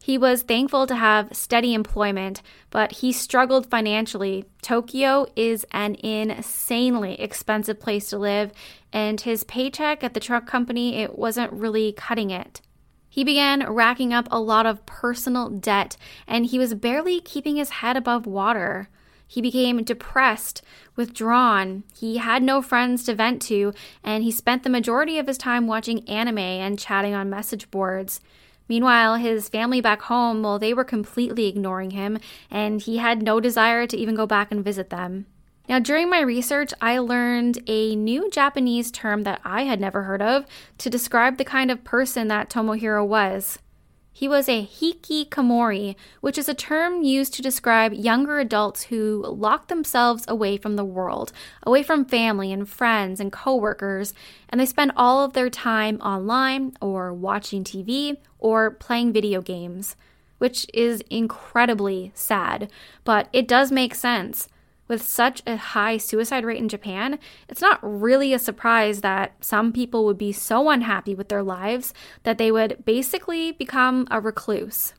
He 0.04 0.18
was 0.18 0.42
thankful 0.42 0.86
to 0.88 0.96
have 0.96 1.34
steady 1.34 1.74
employment, 1.74 2.42
but 2.72 2.92
he 2.92 3.14
struggled 3.14 3.70
financially. 3.70 4.44
Tokyo 4.62 5.26
is 5.38 5.66
an 5.72 5.96
insanely 6.04 7.22
expensive 7.22 7.80
place 7.80 8.10
to 8.10 8.18
live, 8.18 8.52
and 8.92 9.22
his 9.22 9.46
paycheck 9.46 10.04
at 10.04 10.14
the 10.14 10.20
truck 10.20 10.46
company, 10.46 10.98
it 10.98 11.18
wasn't 11.18 11.54
really 11.54 11.94
cutting 11.94 12.32
it. 12.32 12.60
He 13.14 13.24
began 13.24 13.72
racking 13.72 14.12
up 14.12 14.28
a 14.32 14.40
lot 14.40 14.66
of 14.66 14.88
personal 14.88 15.48
debt, 15.48 15.98
and 16.26 16.48
he 16.48 16.58
was 16.58 16.74
barely 16.74 17.22
keeping 17.22 17.58
his 17.58 17.70
head 17.70 17.96
above 17.96 18.26
water. 18.26 18.90
He 19.28 19.40
became 19.40 19.84
depressed, 19.84 20.64
withdrawn. 20.96 21.84
He 21.96 22.18
had 22.18 22.42
no 22.42 22.60
friends 22.60 23.04
to 23.04 23.14
vent 23.14 23.40
to, 23.44 23.72
and 24.04 24.24
he 24.24 24.32
spent 24.32 24.64
the 24.64 24.70
majority 24.72 25.20
of 25.20 25.28
his 25.28 25.38
time 25.38 25.68
watching 25.68 26.10
anime 26.10 26.40
and 26.40 26.80
chatting 26.80 27.14
on 27.14 27.30
message 27.30 27.70
boards. 27.70 28.20
Meanwhile, 28.68 29.18
his 29.18 29.48
family 29.48 29.80
back 29.80 30.02
home, 30.02 30.42
well, 30.42 30.58
they 30.58 30.74
were 30.74 30.84
completely 30.84 31.46
ignoring 31.46 31.92
him, 31.92 32.18
and 32.50 32.82
he 32.82 32.98
had 32.98 33.22
no 33.22 33.40
desire 33.40 33.86
to 33.86 33.96
even 33.96 34.16
go 34.16 34.26
back 34.26 34.52
and 34.52 34.66
visit 34.66 34.90
them. 34.90 35.28
Now, 35.70 35.80
during 35.80 36.10
my 36.10 36.20
research, 36.20 36.74
I 36.82 36.98
learned 37.00 37.60
a 37.68 37.96
new 37.96 38.30
Japanese 38.30 38.92
term 38.92 39.24
that 39.24 39.40
I 39.46 39.64
had 39.64 39.80
never 39.80 40.04
heard 40.04 40.22
of 40.22 40.46
to 40.80 40.90
describe 40.90 41.38
the 41.38 41.46
kind 41.46 41.72
of 41.72 41.86
person 41.86 42.28
that 42.28 42.50
Tomohiro 42.50 43.06
was. 43.08 43.60
He 44.16 44.28
was 44.28 44.48
a 44.48 44.64
hikikomori, 44.66 45.96
which 46.22 46.38
is 46.38 46.48
a 46.48 46.54
term 46.54 47.02
used 47.02 47.34
to 47.34 47.42
describe 47.42 47.94
younger 47.94 48.40
adults 48.40 48.84
who 48.84 49.26
lock 49.26 49.70
themselves 49.70 50.24
away 50.28 50.58
from 50.58 50.76
the 50.76 50.86
world, 50.86 51.32
away 51.64 51.82
from 51.82 52.06
family 52.06 52.52
and 52.52 52.70
friends 52.70 53.20
and 53.20 53.32
coworkers, 53.32 54.14
and 54.50 54.62
they 54.62 54.68
spend 54.68 54.92
all 54.96 55.26
of 55.26 55.34
their 55.34 55.50
time 55.50 56.00
online 56.02 56.78
or 56.80 57.12
watching 57.12 57.64
TV 57.64 58.18
or 58.38 58.70
playing 58.70 59.14
video 59.14 59.42
games, 59.42 59.96
which 60.38 60.68
is 60.76 61.02
incredibly 61.10 62.12
sad, 62.14 62.70
but 63.04 63.30
it 63.34 63.48
does 63.48 63.72
make 63.72 63.96
sense. 63.96 64.48
With 64.88 65.02
such 65.02 65.42
a 65.48 65.56
high 65.56 65.98
suicide 65.98 66.44
rate 66.44 66.60
in 66.60 66.68
Japan, 66.68 67.18
it's 67.48 67.62
not 67.62 67.80
really 67.82 68.34
a 68.34 68.40
surprise 68.40 69.02
that 69.02 69.34
some 69.40 69.72
people 69.72 70.06
would 70.06 70.18
be 70.18 70.32
so 70.34 70.70
unhappy 70.70 71.16
with 71.16 71.30
their 71.30 71.44
lives 71.44 71.94
that 72.24 72.38
they 72.38 72.52
would 72.52 72.84
basically 72.86 73.54
become 73.54 74.08
a 74.12 74.20
recluse. 74.20 74.94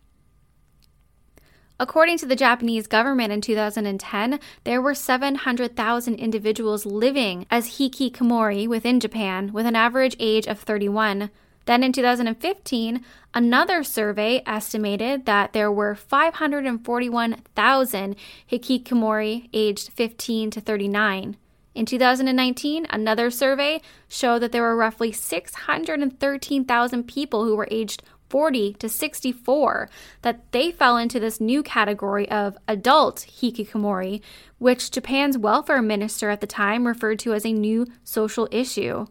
According 1.79 2.19
to 2.19 2.26
the 2.26 2.37
Japanese 2.37 2.87
government 2.87 3.33
in 3.33 3.41
2010, 3.41 4.38
there 4.62 4.81
were 4.81 4.95
700,000 4.95 6.14
individuals 6.14 6.87
living 6.87 7.47
as 7.50 7.79
hikikomori 7.79 8.69
within 8.69 9.00
Japan 9.00 9.53
with 9.53 9.67
an 9.67 9.75
average 9.75 10.17
age 10.21 10.47
of 10.47 10.61
31. 10.61 11.31
Then 11.66 11.83
in 11.83 11.92
2015, 11.92 13.04
another 13.33 13.83
survey 13.83 14.42
estimated 14.47 15.25
that 15.26 15.52
there 15.52 15.73
were 15.73 15.94
541,000 15.94 18.16
hikikomori 18.50 19.49
aged 19.52 19.90
15 19.90 20.50
to 20.50 20.61
39. 20.61 21.37
In 21.75 21.87
2019, 21.87 22.87
another 22.90 23.30
survey 23.30 23.80
showed 24.09 24.40
that 24.40 24.52
there 24.52 24.62
were 24.62 24.76
roughly 24.76 25.11
613,000 25.11 27.09
people 27.09 27.44
who 27.44 27.56
were 27.56 27.66
aged 27.71 28.02
40 28.28 28.75
to 28.75 28.88
64 28.88 29.88
that 30.23 30.52
they 30.52 30.71
fell 30.71 30.97
into 30.97 31.21
this 31.21 31.40
new 31.40 31.62
category 31.62 32.30
of 32.30 32.56
adult 32.68 33.26
hikikomori, 33.40 34.21
which 34.59 34.90
Japan's 34.90 35.38
welfare 35.38 35.83
minister 35.83 36.30
at 36.30 36.40
the 36.40 36.47
time 36.47 36.87
referred 36.87 37.18
to 37.21 37.35
as 37.35 37.44
a 37.44 37.52
new 37.52 37.87
social 38.02 38.49
issue. 38.50 39.06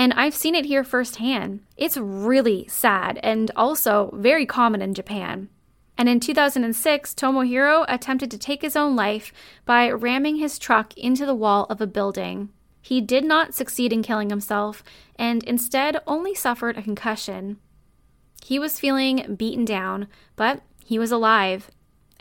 And 0.00 0.14
I've 0.14 0.34
seen 0.34 0.54
it 0.54 0.64
here 0.64 0.82
firsthand. 0.82 1.60
It's 1.76 1.98
really 1.98 2.66
sad 2.68 3.20
and 3.22 3.50
also 3.54 4.10
very 4.14 4.46
common 4.46 4.80
in 4.80 4.94
Japan. 4.94 5.50
And 5.98 6.08
in 6.08 6.20
2006, 6.20 7.12
Tomohiro 7.12 7.84
attempted 7.86 8.30
to 8.30 8.38
take 8.38 8.62
his 8.62 8.76
own 8.76 8.96
life 8.96 9.30
by 9.66 9.90
ramming 9.90 10.36
his 10.36 10.58
truck 10.58 10.96
into 10.96 11.26
the 11.26 11.34
wall 11.34 11.66
of 11.68 11.82
a 11.82 11.86
building. 11.86 12.48
He 12.80 13.02
did 13.02 13.26
not 13.26 13.52
succeed 13.52 13.92
in 13.92 14.02
killing 14.02 14.30
himself 14.30 14.82
and 15.16 15.44
instead 15.44 16.00
only 16.06 16.34
suffered 16.34 16.78
a 16.78 16.82
concussion. 16.82 17.58
He 18.42 18.58
was 18.58 18.80
feeling 18.80 19.34
beaten 19.34 19.66
down, 19.66 20.08
but 20.34 20.62
he 20.82 20.98
was 20.98 21.12
alive. 21.12 21.70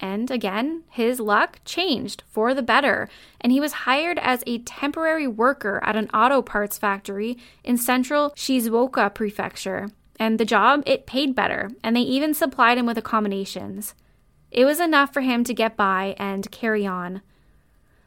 And 0.01 0.31
again, 0.31 0.83
his 0.89 1.19
luck 1.19 1.59
changed 1.65 2.23
for 2.29 2.53
the 2.53 2.61
better, 2.61 3.09
and 3.41 3.51
he 3.51 3.59
was 3.59 3.83
hired 3.83 4.17
as 4.17 4.43
a 4.47 4.59
temporary 4.59 5.27
worker 5.27 5.81
at 5.83 5.97
an 5.97 6.09
auto 6.11 6.41
parts 6.41 6.77
factory 6.77 7.37
in 7.63 7.77
central 7.77 8.31
Shizuoka 8.31 9.13
Prefecture. 9.13 9.89
And 10.17 10.39
the 10.39 10.45
job, 10.45 10.83
it 10.85 11.05
paid 11.05 11.35
better, 11.35 11.69
and 11.83 11.95
they 11.95 12.01
even 12.01 12.33
supplied 12.33 12.77
him 12.77 12.85
with 12.85 12.97
accommodations. 12.97 13.93
It 14.51 14.65
was 14.65 14.79
enough 14.79 15.13
for 15.13 15.21
him 15.21 15.43
to 15.43 15.53
get 15.53 15.77
by 15.77 16.15
and 16.17 16.49
carry 16.51 16.85
on. 16.85 17.21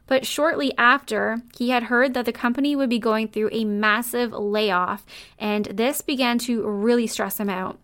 But 0.07 0.27
shortly 0.27 0.77
after, 0.77 1.43
he 1.57 1.71
had 1.71 1.85
heard 1.85 2.15
that 2.15 2.25
the 2.27 2.33
company 2.33 2.75
would 2.75 2.91
be 2.91 2.99
going 2.99 3.29
through 3.29 3.51
a 3.53 3.65
massive 3.65 4.33
layoff, 4.33 5.07
and 5.39 5.67
this 5.67 6.01
began 6.01 6.39
to 6.41 6.67
really 6.67 7.07
stress 7.07 7.39
him 7.39 7.49
out. 7.49 7.79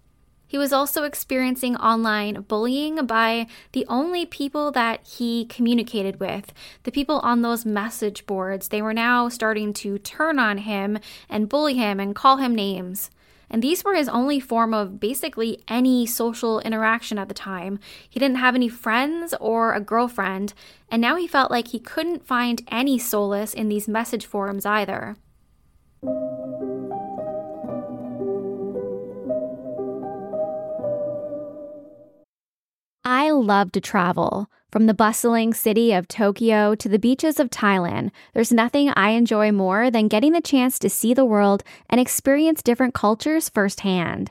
He 0.48 0.56
was 0.56 0.72
also 0.72 1.04
experiencing 1.04 1.76
online 1.76 2.40
bullying 2.48 3.04
by 3.06 3.46
the 3.72 3.84
only 3.86 4.24
people 4.24 4.72
that 4.72 5.06
he 5.06 5.44
communicated 5.44 6.18
with. 6.18 6.54
The 6.84 6.90
people 6.90 7.20
on 7.20 7.42
those 7.42 7.66
message 7.66 8.24
boards, 8.24 8.68
they 8.68 8.80
were 8.80 8.94
now 8.94 9.28
starting 9.28 9.74
to 9.74 9.98
turn 9.98 10.38
on 10.38 10.58
him 10.58 10.98
and 11.28 11.50
bully 11.50 11.74
him 11.74 12.00
and 12.00 12.14
call 12.14 12.38
him 12.38 12.54
names. 12.54 13.10
And 13.50 13.62
these 13.62 13.84
were 13.84 13.94
his 13.94 14.08
only 14.08 14.40
form 14.40 14.74
of 14.74 15.00
basically 15.00 15.62
any 15.68 16.06
social 16.06 16.60
interaction 16.60 17.18
at 17.18 17.28
the 17.28 17.34
time. 17.34 17.78
He 18.08 18.18
didn't 18.18 18.36
have 18.36 18.54
any 18.54 18.68
friends 18.68 19.34
or 19.40 19.72
a 19.72 19.80
girlfriend, 19.80 20.54
and 20.90 21.00
now 21.00 21.16
he 21.16 21.26
felt 21.26 21.50
like 21.50 21.68
he 21.68 21.78
couldn't 21.78 22.26
find 22.26 22.62
any 22.68 22.98
solace 22.98 23.54
in 23.54 23.68
these 23.68 23.88
message 23.88 24.26
forums 24.26 24.66
either. 24.66 25.16
I 33.04 33.30
love 33.30 33.72
to 33.72 33.80
travel. 33.80 34.50
From 34.70 34.86
the 34.86 34.94
bustling 34.94 35.54
city 35.54 35.92
of 35.92 36.08
Tokyo 36.08 36.74
to 36.74 36.88
the 36.90 36.98
beaches 36.98 37.40
of 37.40 37.48
Thailand, 37.48 38.10
there's 38.34 38.52
nothing 38.52 38.90
I 38.90 39.10
enjoy 39.10 39.50
more 39.50 39.90
than 39.90 40.08
getting 40.08 40.32
the 40.32 40.42
chance 40.42 40.78
to 40.80 40.90
see 40.90 41.14
the 41.14 41.24
world 41.24 41.64
and 41.88 42.00
experience 42.00 42.62
different 42.62 42.92
cultures 42.92 43.48
firsthand. 43.48 44.30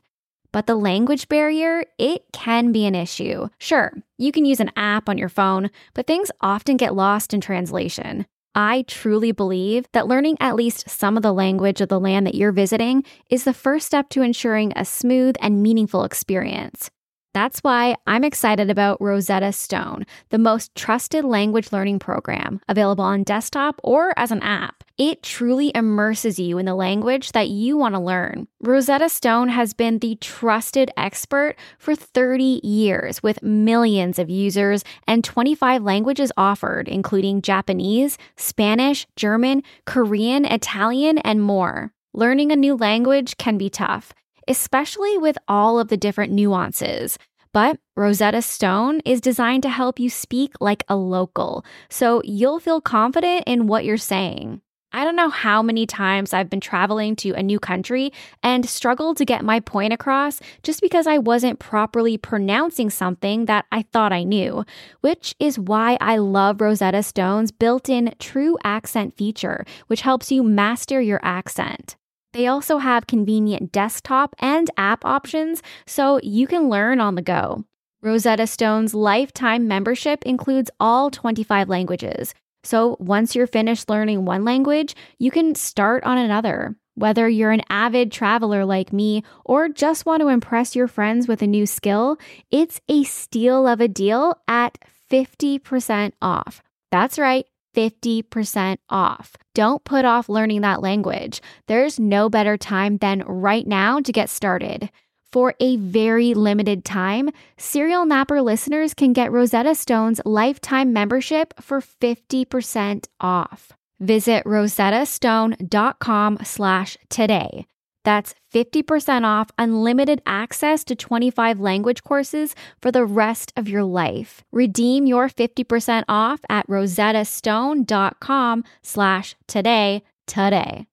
But 0.52 0.68
the 0.68 0.76
language 0.76 1.28
barrier, 1.28 1.86
it 1.98 2.26
can 2.34 2.72
be 2.72 2.86
an 2.86 2.94
issue. 2.94 3.48
Sure, 3.58 3.94
you 4.18 4.32
can 4.32 4.46
use 4.46 4.60
an 4.60 4.72
app 4.76 5.10
on 5.10 5.18
your 5.18 5.30
phone, 5.30 5.72
but 5.96 6.06
things 6.06 6.32
often 6.40 6.78
get 6.78 6.96
lost 6.96 7.34
in 7.34 7.42
translation. 7.42 8.28
I 8.54 8.86
truly 8.88 9.32
believe 9.32 9.86
that 9.94 10.08
learning 10.08 10.38
at 10.40 10.56
least 10.56 10.90
some 10.90 11.18
of 11.18 11.24
the 11.24 11.34
language 11.34 11.82
of 11.82 11.90
the 11.90 12.00
land 12.00 12.26
that 12.28 12.36
you're 12.36 12.52
visiting 12.52 13.04
is 13.30 13.44
the 13.44 13.54
first 13.54 13.86
step 13.88 14.10
to 14.10 14.22
ensuring 14.22 14.74
a 14.76 14.86
smooth 14.86 15.36
and 15.42 15.62
meaningful 15.62 16.04
experience. 16.04 16.90
That's 17.38 17.60
why 17.60 17.96
I'm 18.08 18.24
excited 18.24 18.72
about 18.72 19.00
Rosetta 19.00 19.52
Stone, 19.52 20.08
the 20.30 20.40
most 20.40 20.74
trusted 20.74 21.24
language 21.24 21.72
learning 21.72 22.00
program 22.00 22.62
available 22.68 23.04
on 23.04 23.22
desktop 23.22 23.80
or 23.84 24.12
as 24.18 24.32
an 24.32 24.42
app. 24.42 24.84
It 24.98 25.22
truly 25.22 25.72
immerses 25.76 26.40
you 26.40 26.58
in 26.58 26.66
the 26.66 26.74
language 26.74 27.34
that 27.34 27.50
you 27.50 27.78
want 27.78 27.94
to 27.94 28.02
learn. 28.02 28.48
Rosetta 28.64 29.08
Stone 29.08 29.50
has 29.50 29.76
been 29.76 30.00
the 30.00 30.16
trusted 30.16 30.90
expert 30.98 31.56
for 31.78 31.94
30 31.94 32.62
years 32.64 33.22
with 33.22 33.44
millions 33.44 34.18
of 34.18 34.32
users 34.32 34.84
and 35.06 35.24
25 35.24 35.84
languages 35.84 36.32
offered, 36.38 36.88
including 36.88 37.44
Japanese, 37.44 38.18
Spanish, 38.36 39.06
German, 39.16 39.62
Korean, 39.86 40.44
Italian, 40.44 41.20
and 41.20 41.44
more. 41.44 41.92
Learning 42.16 42.52
a 42.52 42.56
new 42.56 42.76
language 42.76 43.38
can 43.38 43.60
be 43.60 43.70
tough 43.70 44.12
especially 44.48 45.18
with 45.18 45.38
all 45.48 45.80
of 45.80 45.88
the 45.88 45.98
different 45.98 46.32
nuances. 46.32 47.18
But 47.54 47.80
Rosetta 47.96 48.42
Stone 48.42 49.02
is 49.06 49.22
designed 49.22 49.64
to 49.64 49.70
help 49.70 50.00
you 50.00 50.10
speak 50.10 50.54
like 50.60 50.84
a 50.88 50.96
local, 50.96 51.66
so 51.90 52.22
you'll 52.24 52.60
feel 52.60 52.82
confident 52.82 53.44
in 53.48 53.68
what 53.68 53.86
you're 53.86 53.98
saying. 53.98 54.62
I 54.94 55.04
don't 55.04 55.18
know 55.18 55.30
how 55.30 55.62
many 55.62 55.86
times 55.86 56.34
I've 56.34 56.50
been 56.50 56.62
traveling 56.62 57.16
to 57.18 57.32
a 57.32 57.44
new 57.44 57.60
country 57.60 58.12
and 58.42 58.68
struggled 58.68 59.18
to 59.18 59.26
get 59.26 59.44
my 59.44 59.60
point 59.60 59.92
across 59.92 60.40
just 60.64 60.82
because 60.82 61.08
I 61.08 61.18
wasn't 61.18 61.60
properly 61.60 62.18
pronouncing 62.18 62.90
something 62.90 63.46
that 63.46 63.66
I 63.72 63.84
thought 63.92 64.14
I 64.14 64.24
knew, 64.24 64.64
which 65.02 65.36
is 65.40 65.60
why 65.60 65.98
I 66.00 66.18
love 66.18 66.62
Rosetta 66.62 67.04
Stone's 67.04 67.52
built 67.52 67.90
in 67.90 68.16
true 68.18 68.58
accent 68.64 69.18
feature, 69.18 69.66
which 69.88 70.02
helps 70.02 70.32
you 70.32 70.42
master 70.42 71.02
your 71.02 71.20
accent. 71.22 71.98
They 72.38 72.46
also 72.46 72.78
have 72.78 73.08
convenient 73.08 73.72
desktop 73.72 74.36
and 74.38 74.70
app 74.78 75.04
options 75.04 75.64
so 75.88 76.20
you 76.22 76.46
can 76.46 76.70
learn 76.70 77.00
on 77.00 77.16
the 77.16 77.24
go. 77.24 77.66
Rosetta 78.04 78.46
Stone's 78.46 78.94
lifetime 78.94 79.68
membership 79.68 80.22
includes 80.24 80.70
all 80.80 81.10
25 81.10 81.68
languages. 81.68 82.36
So 82.64 82.96
once 83.00 83.34
you're 83.36 83.48
finished 83.48 83.90
learning 83.90 84.26
one 84.26 84.46
language, 84.46 84.96
you 85.18 85.32
can 85.32 85.56
start 85.56 86.04
on 86.04 86.20
another. 86.20 86.76
Whether 86.94 87.28
you're 87.28 87.50
an 87.50 87.64
avid 87.72 88.12
traveler 88.12 88.66
like 88.66 88.94
me 88.94 89.24
or 89.44 89.68
just 89.68 90.06
want 90.06 90.22
to 90.22 90.28
impress 90.28 90.76
your 90.76 90.88
friends 90.88 91.28
with 91.28 91.42
a 91.42 91.48
new 91.48 91.66
skill, 91.66 92.20
it's 92.52 92.80
a 92.88 93.04
steal 93.04 93.66
of 93.66 93.82
a 93.82 93.88
deal 93.88 94.36
at 94.48 94.78
50% 95.12 96.12
off. 96.22 96.62
That's 96.92 97.18
right. 97.18 97.48
50% 97.78 98.78
off. 98.90 99.36
Don't 99.54 99.84
put 99.84 100.04
off 100.04 100.30
learning 100.30 100.62
that 100.62 100.82
language. 100.82 101.42
There's 101.68 102.00
no 102.00 102.28
better 102.28 102.58
time 102.58 102.98
than 102.98 103.22
right 103.22 103.68
now 103.68 104.00
to 104.00 104.12
get 104.12 104.32
started. 104.32 104.90
For 105.32 105.54
a 105.60 105.76
very 105.78 106.34
limited 106.34 106.84
time, 106.84 107.30
Serial 107.58 108.06
Napper 108.06 108.42
listeners 108.42 108.96
can 108.96 109.14
get 109.14 109.32
Rosetta 109.32 109.76
Stone's 109.76 110.22
lifetime 110.26 110.92
membership 110.92 111.54
for 111.62 111.80
50% 111.82 113.08
off. 113.20 113.72
Visit 114.00 114.44
rosettastone.com 114.46 116.40
slash 116.44 116.98
today. 117.10 117.68
That's 118.08 118.34
50% 118.54 119.26
off 119.26 119.52
unlimited 119.58 120.22
access 120.26 120.86
to 120.86 120.96
25 120.96 121.60
language 121.60 122.06
courses 122.06 122.56
for 122.82 122.90
the 122.90 123.04
rest 123.04 123.52
of 123.58 123.68
your 123.68 123.84
life. 123.84 124.46
Redeem 124.50 125.06
your 125.06 125.28
50% 125.28 126.06
off 126.08 126.40
at 126.50 126.66
rosettastone.com 126.70 128.64
slash 128.82 129.36
today 129.46 130.04
today. 130.26 130.88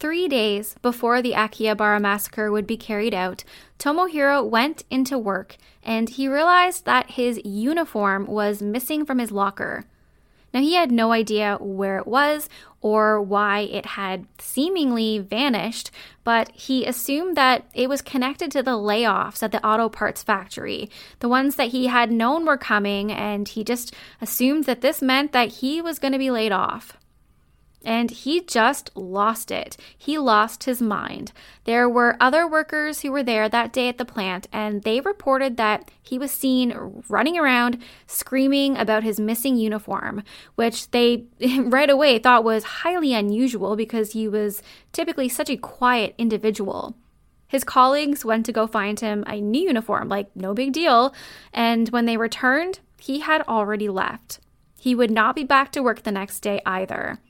Three 0.00 0.26
days 0.26 0.76
before 0.80 1.20
the 1.20 1.32
Akihabara 1.32 2.00
massacre 2.00 2.50
would 2.50 2.66
be 2.66 2.78
carried 2.78 3.12
out, 3.12 3.44
Tomohiro 3.78 4.42
went 4.42 4.84
into 4.90 5.18
work 5.18 5.58
and 5.82 6.08
he 6.08 6.28
realized 6.28 6.86
that 6.86 7.10
his 7.10 7.38
uniform 7.44 8.24
was 8.24 8.62
missing 8.62 9.04
from 9.04 9.18
his 9.18 9.30
locker. 9.30 9.84
Now, 10.52 10.60
he 10.60 10.74
had 10.74 10.90
no 10.90 11.12
idea 11.12 11.58
where 11.60 11.98
it 11.98 12.06
was 12.06 12.48
or 12.80 13.20
why 13.20 13.60
it 13.60 13.84
had 13.84 14.26
seemingly 14.38 15.18
vanished, 15.18 15.90
but 16.24 16.50
he 16.52 16.84
assumed 16.84 17.36
that 17.36 17.64
it 17.74 17.88
was 17.88 18.00
connected 18.00 18.50
to 18.52 18.62
the 18.62 18.78
layoffs 18.78 19.42
at 19.42 19.52
the 19.52 19.64
auto 19.66 19.88
parts 19.88 20.22
factory, 20.22 20.88
the 21.18 21.28
ones 21.28 21.56
that 21.56 21.68
he 21.68 21.88
had 21.88 22.12
known 22.12 22.44
were 22.44 22.56
coming, 22.56 23.10
and 23.10 23.48
he 23.48 23.64
just 23.64 23.94
assumed 24.20 24.64
that 24.64 24.82
this 24.82 25.02
meant 25.02 25.32
that 25.32 25.48
he 25.48 25.82
was 25.82 25.98
going 25.98 26.12
to 26.12 26.18
be 26.18 26.30
laid 26.30 26.52
off. 26.52 26.96
And 27.86 28.10
he 28.10 28.40
just 28.40 28.90
lost 28.96 29.52
it. 29.52 29.76
He 29.96 30.18
lost 30.18 30.64
his 30.64 30.82
mind. 30.82 31.30
There 31.64 31.88
were 31.88 32.16
other 32.18 32.44
workers 32.44 33.00
who 33.00 33.12
were 33.12 33.22
there 33.22 33.48
that 33.48 33.72
day 33.72 33.88
at 33.88 33.96
the 33.96 34.04
plant, 34.04 34.48
and 34.52 34.82
they 34.82 35.00
reported 35.00 35.56
that 35.56 35.88
he 36.02 36.18
was 36.18 36.32
seen 36.32 37.04
running 37.08 37.38
around 37.38 37.80
screaming 38.08 38.76
about 38.76 39.04
his 39.04 39.20
missing 39.20 39.56
uniform, 39.56 40.24
which 40.56 40.90
they 40.90 41.26
right 41.60 41.88
away 41.88 42.18
thought 42.18 42.42
was 42.42 42.64
highly 42.64 43.14
unusual 43.14 43.76
because 43.76 44.12
he 44.12 44.26
was 44.26 44.64
typically 44.92 45.28
such 45.28 45.48
a 45.48 45.56
quiet 45.56 46.16
individual. 46.18 46.96
His 47.46 47.62
colleagues 47.62 48.24
went 48.24 48.46
to 48.46 48.52
go 48.52 48.66
find 48.66 48.98
him 48.98 49.22
a 49.28 49.40
new 49.40 49.62
uniform, 49.62 50.08
like 50.08 50.34
no 50.34 50.54
big 50.54 50.72
deal, 50.72 51.14
and 51.52 51.88
when 51.90 52.06
they 52.06 52.16
returned, 52.16 52.80
he 52.98 53.20
had 53.20 53.42
already 53.42 53.88
left. 53.88 54.40
He 54.76 54.96
would 54.96 55.12
not 55.12 55.36
be 55.36 55.44
back 55.44 55.70
to 55.72 55.84
work 55.84 56.02
the 56.02 56.10
next 56.10 56.40
day 56.40 56.60
either. 56.66 57.20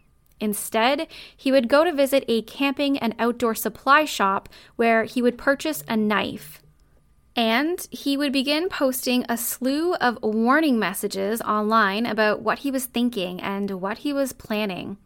Instead, 0.40 1.09
he 1.35 1.51
would 1.51 1.68
go 1.68 1.85
to 1.85 1.92
visit 1.92 2.25
a 2.29 2.42
camping 2.42 2.99
and 2.99 3.14
outdoor 3.18 3.55
supply 3.55 4.05
shop 4.05 4.49
where 4.77 5.05
he 5.05 5.22
would 5.22 5.38
purchase 5.38 5.83
a 5.88 5.96
knife. 5.96 6.62
And 7.35 7.87
he 7.90 8.16
would 8.16 8.33
begin 8.33 8.68
posting 8.68 9.25
a 9.29 9.37
slew 9.37 9.94
of 9.94 10.18
warning 10.22 10.79
messages 10.79 11.42
online 11.42 12.07
about 12.07 12.40
what 12.40 12.61
he 12.61 12.70
was 12.70 12.87
thinking 12.87 13.40
and 13.40 13.70
what 13.72 13.99
he 13.99 14.12
was 14.12 14.33
planning. 14.33 14.96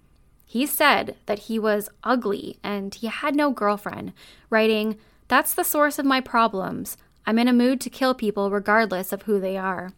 He 0.47 0.67
said 0.67 1.17
that 1.27 1.41
he 1.41 1.59
was 1.59 1.89
ugly 2.03 2.59
and 2.63 2.95
he 2.95 3.07
had 3.07 3.37
no 3.37 3.51
girlfriend, 3.51 4.13
writing, 4.49 4.97
That's 5.29 5.55
the 5.55 5.65
source 5.65 5.99
of 5.99 6.07
my 6.07 6.21
problems. 6.21 6.97
I'm 7.25 7.39
in 7.39 7.49
a 7.49 7.53
mood 7.53 7.81
to 7.83 7.91
kill 7.91 8.15
people 8.15 8.51
regardless 8.51 9.13
of 9.13 9.23
who 9.23 9.39
they 9.39 9.57
are. 9.57 9.93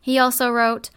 He 0.00 0.18
also 0.18 0.50
wrote, 0.50 0.90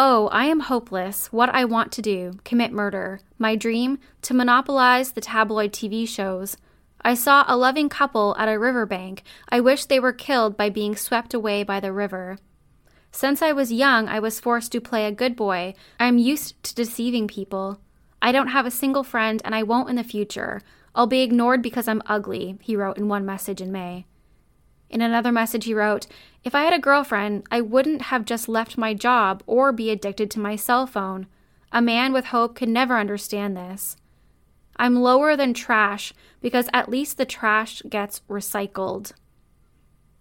Oh, 0.00 0.28
I 0.28 0.44
am 0.44 0.60
hopeless. 0.60 1.32
What 1.32 1.48
I 1.48 1.64
want 1.64 1.90
to 1.90 2.02
do 2.02 2.38
commit 2.44 2.70
murder. 2.70 3.18
My 3.36 3.56
dream 3.56 3.98
to 4.22 4.32
monopolize 4.32 5.10
the 5.10 5.20
tabloid 5.20 5.72
TV 5.72 6.06
shows. 6.06 6.56
I 7.02 7.14
saw 7.14 7.44
a 7.48 7.56
loving 7.56 7.88
couple 7.88 8.36
at 8.38 8.48
a 8.48 8.60
riverbank. 8.60 9.24
I 9.48 9.58
wish 9.58 9.86
they 9.86 9.98
were 9.98 10.12
killed 10.12 10.56
by 10.56 10.70
being 10.70 10.94
swept 10.94 11.34
away 11.34 11.64
by 11.64 11.80
the 11.80 11.92
river. 11.92 12.38
Since 13.10 13.42
I 13.42 13.50
was 13.50 13.72
young, 13.72 14.06
I 14.06 14.20
was 14.20 14.38
forced 14.38 14.70
to 14.70 14.80
play 14.80 15.04
a 15.04 15.10
good 15.10 15.34
boy. 15.34 15.74
I 15.98 16.06
am 16.06 16.18
used 16.18 16.62
to 16.62 16.76
deceiving 16.76 17.26
people. 17.26 17.80
I 18.22 18.30
don't 18.30 18.54
have 18.54 18.66
a 18.66 18.70
single 18.70 19.02
friend, 19.02 19.42
and 19.44 19.52
I 19.52 19.64
won't 19.64 19.90
in 19.90 19.96
the 19.96 20.04
future. 20.04 20.62
I'll 20.94 21.08
be 21.08 21.22
ignored 21.22 21.60
because 21.60 21.88
I'm 21.88 22.02
ugly, 22.06 22.56
he 22.60 22.76
wrote 22.76 22.98
in 22.98 23.08
one 23.08 23.26
message 23.26 23.60
in 23.60 23.72
May. 23.72 24.06
In 24.90 25.00
another 25.00 25.32
message, 25.32 25.66
he 25.66 25.74
wrote, 25.74 26.06
If 26.44 26.54
I 26.54 26.62
had 26.62 26.72
a 26.72 26.78
girlfriend, 26.78 27.44
I 27.50 27.60
wouldn't 27.60 28.02
have 28.02 28.24
just 28.24 28.48
left 28.48 28.78
my 28.78 28.94
job 28.94 29.42
or 29.46 29.72
be 29.72 29.90
addicted 29.90 30.30
to 30.32 30.40
my 30.40 30.56
cell 30.56 30.86
phone. 30.86 31.26
A 31.72 31.82
man 31.82 32.12
with 32.12 32.26
hope 32.26 32.54
could 32.54 32.68
never 32.68 32.96
understand 32.96 33.56
this. 33.56 33.96
I'm 34.76 34.96
lower 34.96 35.36
than 35.36 35.54
trash 35.54 36.14
because 36.40 36.68
at 36.72 36.88
least 36.88 37.18
the 37.18 37.26
trash 37.26 37.82
gets 37.88 38.22
recycled. 38.28 39.12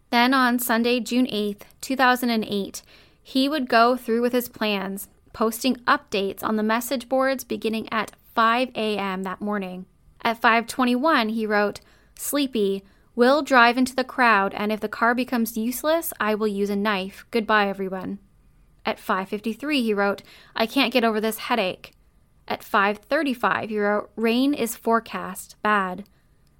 Then 0.09 0.33
on 0.33 0.59
Sunday, 0.59 0.99
June 0.99 1.27
8th, 1.27 1.63
2008, 1.81 2.81
he 3.21 3.47
would 3.47 3.69
go 3.69 3.95
through 3.95 4.21
with 4.21 4.33
his 4.33 4.49
plans, 4.49 5.07
posting 5.33 5.75
updates 5.85 6.43
on 6.43 6.55
the 6.55 6.63
message 6.63 7.07
boards 7.07 7.43
beginning 7.43 7.87
at 7.91 8.13
5 8.33 8.69
a.m. 8.75 9.23
that 9.23 9.41
morning. 9.41 9.85
At 10.21 10.41
5:21, 10.41 11.29
he 11.29 11.45
wrote, 11.45 11.81
"Sleepy, 12.15 12.83
Will 13.17 13.41
drive 13.41 13.79
into 13.79 13.95
the 13.95 14.03
crowd, 14.03 14.53
and 14.53 14.71
if 14.71 14.79
the 14.79 14.87
car 14.87 15.15
becomes 15.15 15.57
useless, 15.57 16.13
I 16.19 16.35
will 16.35 16.47
use 16.47 16.69
a 16.69 16.75
knife. 16.75 17.25
Goodbye, 17.31 17.67
everyone. 17.67 18.19
At 18.85 18.99
5:53, 18.99 19.81
he 19.81 19.91
wrote, 19.91 20.21
"I 20.55 20.67
can't 20.67 20.93
get 20.93 21.03
over 21.03 21.19
this 21.19 21.39
headache." 21.39 21.95
At 22.47 22.63
5:35, 22.63 23.71
he 23.71 23.79
wrote, 23.79 24.11
"Rain 24.15 24.53
is 24.53 24.75
forecast. 24.75 25.55
Bad." 25.63 26.03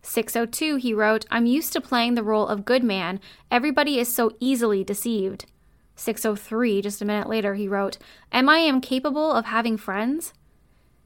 602, 0.01 0.77
he 0.77 0.95
wrote, 0.95 1.27
"I'm 1.29 1.45
used 1.45 1.73
to 1.73 1.79
playing 1.79 2.15
the 2.15 2.23
role 2.23 2.47
of 2.47 2.65
good 2.65 2.83
man. 2.83 3.19
Everybody 3.51 3.99
is 3.99 4.11
so 4.11 4.31
easily 4.39 4.83
deceived." 4.83 5.45
603, 5.93 6.81
just 6.81 7.03
a 7.03 7.05
minute 7.05 7.29
later, 7.29 7.53
he 7.53 7.67
wrote, 7.67 7.99
"Am 8.31 8.49
I 8.49 8.61
incapable 8.61 9.31
of 9.31 9.45
having 9.45 9.77
friends?" 9.77 10.33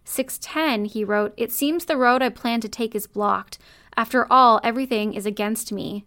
610, 0.06 0.86
he 0.86 1.04
wrote, 1.04 1.34
It 1.36 1.52
seems 1.52 1.86
the 1.86 1.98
road 1.98 2.22
I 2.22 2.30
plan 2.30 2.62
to 2.62 2.70
take 2.70 2.96
is 2.96 3.06
blocked. 3.06 3.60
After 3.96 4.32
all, 4.32 4.60
everything 4.64 5.14
is 5.14 5.26
against 5.26 5.72
me. 5.72 6.06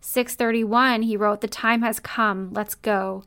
631, 0.00 1.02
he 1.02 1.16
wrote, 1.16 1.40
The 1.40 1.48
time 1.48 1.82
has 1.82 2.00
come. 2.00 2.52
Let's 2.52 2.74
go. 2.74 3.24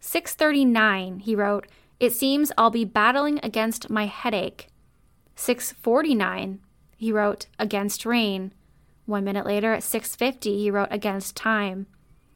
639, 0.00 1.20
he 1.20 1.34
wrote, 1.34 1.66
It 2.00 2.12
seems 2.12 2.52
I'll 2.58 2.70
be 2.70 2.84
battling 2.84 3.40
against 3.42 3.90
my 3.90 4.06
headache. 4.06 4.68
649, 5.36 6.60
he 6.96 7.12
wrote, 7.12 7.46
against 7.58 8.04
rain. 8.04 8.52
One 9.06 9.24
minute 9.24 9.46
later 9.46 9.72
at 9.74 9.82
650, 9.82 10.58
he 10.58 10.70
wrote, 10.70 10.88
against 10.90 11.36
time. 11.36 11.86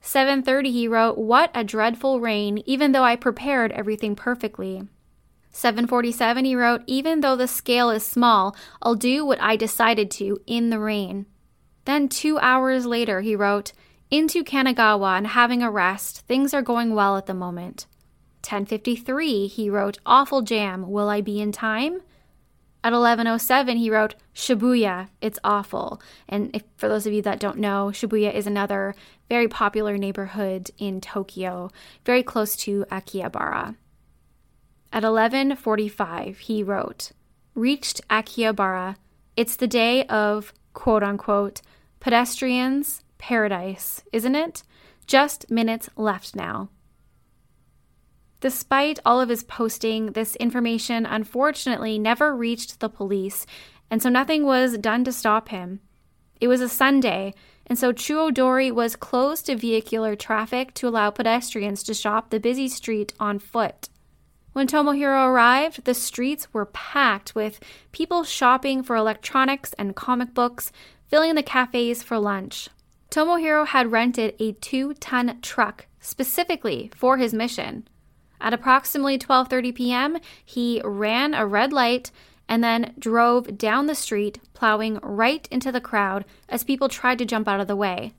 7:30 0.00 0.70
he 0.70 0.88
wrote, 0.88 1.18
"What 1.18 1.50
a 1.54 1.64
dreadful 1.64 2.20
rain, 2.20 2.62
even 2.66 2.92
though 2.92 3.02
I 3.02 3.16
prepared 3.16 3.72
everything 3.72 4.14
perfectly." 4.14 4.84
747 5.58 6.44
he 6.44 6.54
wrote, 6.54 6.82
"Even 6.86 7.20
though 7.20 7.34
the 7.34 7.48
scale 7.48 7.90
is 7.90 8.06
small, 8.06 8.54
I'll 8.80 8.94
do 8.94 9.26
what 9.26 9.42
I 9.42 9.56
decided 9.56 10.08
to 10.12 10.38
in 10.46 10.70
the 10.70 10.78
rain." 10.78 11.26
Then 11.84 12.08
2 12.08 12.38
hours 12.38 12.86
later 12.86 13.22
he 13.22 13.34
wrote, 13.34 13.72
"Into 14.08 14.44
Kanagawa 14.44 15.18
and 15.18 15.26
having 15.26 15.60
a 15.60 15.70
rest. 15.70 16.20
Things 16.28 16.54
are 16.54 16.62
going 16.62 16.94
well 16.94 17.16
at 17.16 17.26
the 17.26 17.34
moment." 17.34 17.86
1053 18.42 19.48
he 19.48 19.68
wrote, 19.68 19.98
"Awful 20.06 20.42
jam. 20.42 20.88
Will 20.88 21.08
I 21.08 21.20
be 21.22 21.40
in 21.40 21.50
time?" 21.50 22.02
At 22.84 22.92
1107, 22.92 23.78
he 23.78 23.90
wrote, 23.90 24.14
Shibuya, 24.32 25.08
it's 25.20 25.40
awful. 25.42 26.00
And 26.28 26.54
if, 26.54 26.62
for 26.76 26.88
those 26.88 27.08
of 27.08 27.12
you 27.12 27.22
that 27.22 27.40
don't 27.40 27.58
know, 27.58 27.90
Shibuya 27.92 28.32
is 28.32 28.46
another 28.46 28.94
very 29.28 29.48
popular 29.48 29.98
neighborhood 29.98 30.70
in 30.78 31.00
Tokyo, 31.00 31.70
very 32.04 32.22
close 32.22 32.54
to 32.58 32.84
Akihabara. 32.88 33.74
At 34.90 35.02
1145, 35.02 36.38
he 36.38 36.62
wrote, 36.62 37.12
Reached 37.54 38.00
Akihabara. 38.08 38.96
It's 39.36 39.56
the 39.56 39.66
day 39.66 40.04
of, 40.04 40.52
quote 40.72 41.02
unquote, 41.02 41.60
pedestrians' 42.00 43.02
paradise, 43.18 44.02
isn't 44.12 44.34
it? 44.34 44.62
Just 45.06 45.50
minutes 45.50 45.90
left 45.96 46.34
now. 46.34 46.70
Despite 48.40 49.00
all 49.04 49.20
of 49.20 49.28
his 49.28 49.42
posting, 49.42 50.12
this 50.12 50.36
information 50.36 51.04
unfortunately 51.04 51.98
never 51.98 52.34
reached 52.34 52.80
the 52.80 52.88
police, 52.88 53.44
and 53.90 54.00
so 54.02 54.08
nothing 54.08 54.46
was 54.46 54.78
done 54.78 55.04
to 55.04 55.12
stop 55.12 55.48
him. 55.48 55.80
It 56.40 56.48
was 56.48 56.60
a 56.60 56.68
Sunday, 56.68 57.34
and 57.66 57.78
so 57.78 57.92
Chuodori 57.92 58.72
was 58.72 58.96
closed 58.96 59.46
to 59.46 59.56
vehicular 59.56 60.14
traffic 60.14 60.72
to 60.74 60.88
allow 60.88 61.10
pedestrians 61.10 61.82
to 61.82 61.94
shop 61.94 62.30
the 62.30 62.40
busy 62.40 62.68
street 62.68 63.12
on 63.18 63.38
foot. 63.38 63.88
When 64.58 64.66
Tomohiro 64.66 65.28
arrived, 65.28 65.84
the 65.84 65.94
streets 65.94 66.52
were 66.52 66.66
packed 66.66 67.36
with 67.36 67.60
people 67.92 68.24
shopping 68.24 68.82
for 68.82 68.96
electronics 68.96 69.72
and 69.74 69.94
comic 69.94 70.34
books, 70.34 70.72
filling 71.06 71.36
the 71.36 71.44
cafes 71.44 72.02
for 72.02 72.18
lunch. 72.18 72.68
Tomohiro 73.08 73.68
had 73.68 73.92
rented 73.92 74.34
a 74.40 74.54
two 74.54 74.94
ton 74.94 75.38
truck 75.42 75.86
specifically 76.00 76.90
for 76.96 77.18
his 77.18 77.32
mission. 77.32 77.86
At 78.40 78.52
approximately 78.52 79.16
12:30 79.16 79.76
p.m., 79.76 80.18
he 80.44 80.82
ran 80.84 81.34
a 81.34 81.46
red 81.46 81.72
light 81.72 82.10
and 82.48 82.64
then 82.64 82.94
drove 82.98 83.56
down 83.56 83.86
the 83.86 83.94
street, 83.94 84.40
plowing 84.54 84.98
right 85.04 85.46
into 85.52 85.70
the 85.70 85.80
crowd 85.80 86.24
as 86.48 86.64
people 86.64 86.88
tried 86.88 87.18
to 87.18 87.24
jump 87.24 87.46
out 87.46 87.60
of 87.60 87.68
the 87.68 87.76
way. 87.76 88.12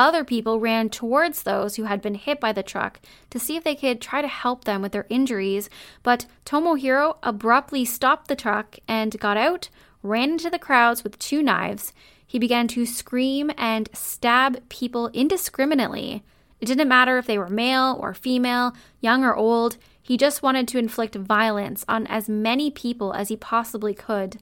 Other 0.00 0.24
people 0.24 0.60
ran 0.60 0.88
towards 0.88 1.42
those 1.42 1.76
who 1.76 1.82
had 1.82 2.00
been 2.00 2.14
hit 2.14 2.40
by 2.40 2.52
the 2.52 2.62
truck 2.62 3.00
to 3.28 3.38
see 3.38 3.56
if 3.56 3.64
they 3.64 3.74
could 3.74 4.00
try 4.00 4.22
to 4.22 4.28
help 4.28 4.64
them 4.64 4.80
with 4.80 4.92
their 4.92 5.04
injuries, 5.10 5.68
but 6.02 6.24
Tomohiro 6.46 7.18
abruptly 7.22 7.84
stopped 7.84 8.28
the 8.28 8.34
truck 8.34 8.78
and 8.88 9.20
got 9.20 9.36
out, 9.36 9.68
ran 10.02 10.30
into 10.30 10.48
the 10.48 10.58
crowds 10.58 11.04
with 11.04 11.18
two 11.18 11.42
knives. 11.42 11.92
He 12.26 12.38
began 12.38 12.66
to 12.68 12.86
scream 12.86 13.50
and 13.58 13.90
stab 13.92 14.66
people 14.70 15.08
indiscriminately. 15.08 16.24
It 16.62 16.64
didn't 16.64 16.88
matter 16.88 17.18
if 17.18 17.26
they 17.26 17.36
were 17.36 17.50
male 17.50 17.98
or 18.00 18.14
female, 18.14 18.72
young 19.02 19.22
or 19.22 19.36
old, 19.36 19.76
he 20.00 20.16
just 20.16 20.42
wanted 20.42 20.66
to 20.68 20.78
inflict 20.78 21.14
violence 21.14 21.84
on 21.86 22.06
as 22.06 22.26
many 22.26 22.70
people 22.70 23.12
as 23.12 23.28
he 23.28 23.36
possibly 23.36 23.92
could. 23.92 24.38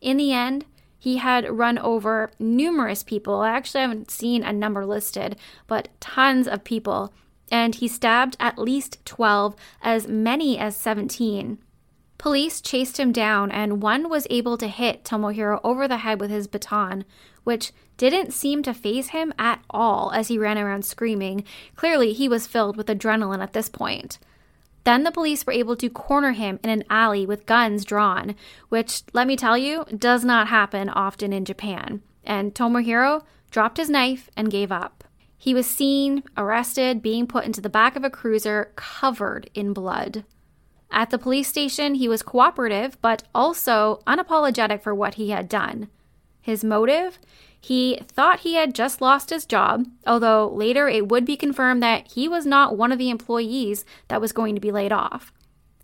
In 0.00 0.16
the 0.16 0.32
end, 0.32 0.64
he 1.00 1.16
had 1.16 1.50
run 1.50 1.78
over 1.78 2.30
numerous 2.38 3.02
people. 3.02 3.40
I 3.40 3.50
actually 3.50 3.80
haven't 3.80 4.10
seen 4.10 4.44
a 4.44 4.52
number 4.52 4.84
listed, 4.84 5.36
but 5.66 5.88
tons 5.98 6.46
of 6.46 6.62
people. 6.62 7.12
And 7.50 7.74
he 7.74 7.88
stabbed 7.88 8.36
at 8.38 8.58
least 8.58 9.04
12, 9.06 9.56
as 9.82 10.06
many 10.06 10.58
as 10.58 10.76
17. 10.76 11.58
Police 12.18 12.60
chased 12.60 13.00
him 13.00 13.12
down, 13.12 13.50
and 13.50 13.82
one 13.82 14.10
was 14.10 14.26
able 14.28 14.58
to 14.58 14.68
hit 14.68 15.04
Tomohiro 15.04 15.58
over 15.64 15.88
the 15.88 15.96
head 15.96 16.20
with 16.20 16.30
his 16.30 16.46
baton, 16.46 17.06
which 17.44 17.72
didn't 17.96 18.34
seem 18.34 18.62
to 18.62 18.74
faze 18.74 19.08
him 19.08 19.32
at 19.38 19.64
all 19.70 20.12
as 20.12 20.28
he 20.28 20.36
ran 20.36 20.58
around 20.58 20.84
screaming. 20.84 21.44
Clearly, 21.76 22.12
he 22.12 22.28
was 22.28 22.46
filled 22.46 22.76
with 22.76 22.88
adrenaline 22.88 23.42
at 23.42 23.54
this 23.54 23.70
point. 23.70 24.18
Then 24.84 25.04
the 25.04 25.12
police 25.12 25.46
were 25.46 25.52
able 25.52 25.76
to 25.76 25.90
corner 25.90 26.32
him 26.32 26.58
in 26.64 26.70
an 26.70 26.84
alley 26.88 27.26
with 27.26 27.46
guns 27.46 27.84
drawn, 27.84 28.34
which, 28.68 29.02
let 29.12 29.26
me 29.26 29.36
tell 29.36 29.58
you, 29.58 29.84
does 29.96 30.24
not 30.24 30.48
happen 30.48 30.88
often 30.88 31.32
in 31.32 31.44
Japan. 31.44 32.02
And 32.24 32.54
Tomohiro 32.54 33.22
dropped 33.50 33.76
his 33.76 33.90
knife 33.90 34.30
and 34.36 34.50
gave 34.50 34.72
up. 34.72 35.04
He 35.36 35.54
was 35.54 35.66
seen, 35.66 36.22
arrested, 36.36 37.02
being 37.02 37.26
put 37.26 37.44
into 37.44 37.60
the 37.60 37.70
back 37.70 37.96
of 37.96 38.04
a 38.04 38.10
cruiser 38.10 38.72
covered 38.76 39.48
in 39.54 39.72
blood. 39.72 40.24
At 40.90 41.10
the 41.10 41.18
police 41.18 41.48
station, 41.48 41.94
he 41.94 42.08
was 42.08 42.22
cooperative, 42.22 43.00
but 43.00 43.22
also 43.34 44.02
unapologetic 44.06 44.82
for 44.82 44.94
what 44.94 45.14
he 45.14 45.30
had 45.30 45.48
done. 45.48 45.88
His 46.40 46.64
motive? 46.64 47.18
He 47.60 48.00
thought 48.08 48.40
he 48.40 48.54
had 48.54 48.74
just 48.74 49.00
lost 49.00 49.30
his 49.30 49.44
job, 49.44 49.86
although 50.06 50.48
later 50.48 50.88
it 50.88 51.08
would 51.08 51.26
be 51.26 51.36
confirmed 51.36 51.82
that 51.82 52.12
he 52.12 52.26
was 52.26 52.46
not 52.46 52.76
one 52.76 52.90
of 52.90 52.98
the 52.98 53.10
employees 53.10 53.84
that 54.08 54.20
was 54.20 54.32
going 54.32 54.54
to 54.54 54.60
be 54.60 54.72
laid 54.72 54.92
off. 54.92 55.32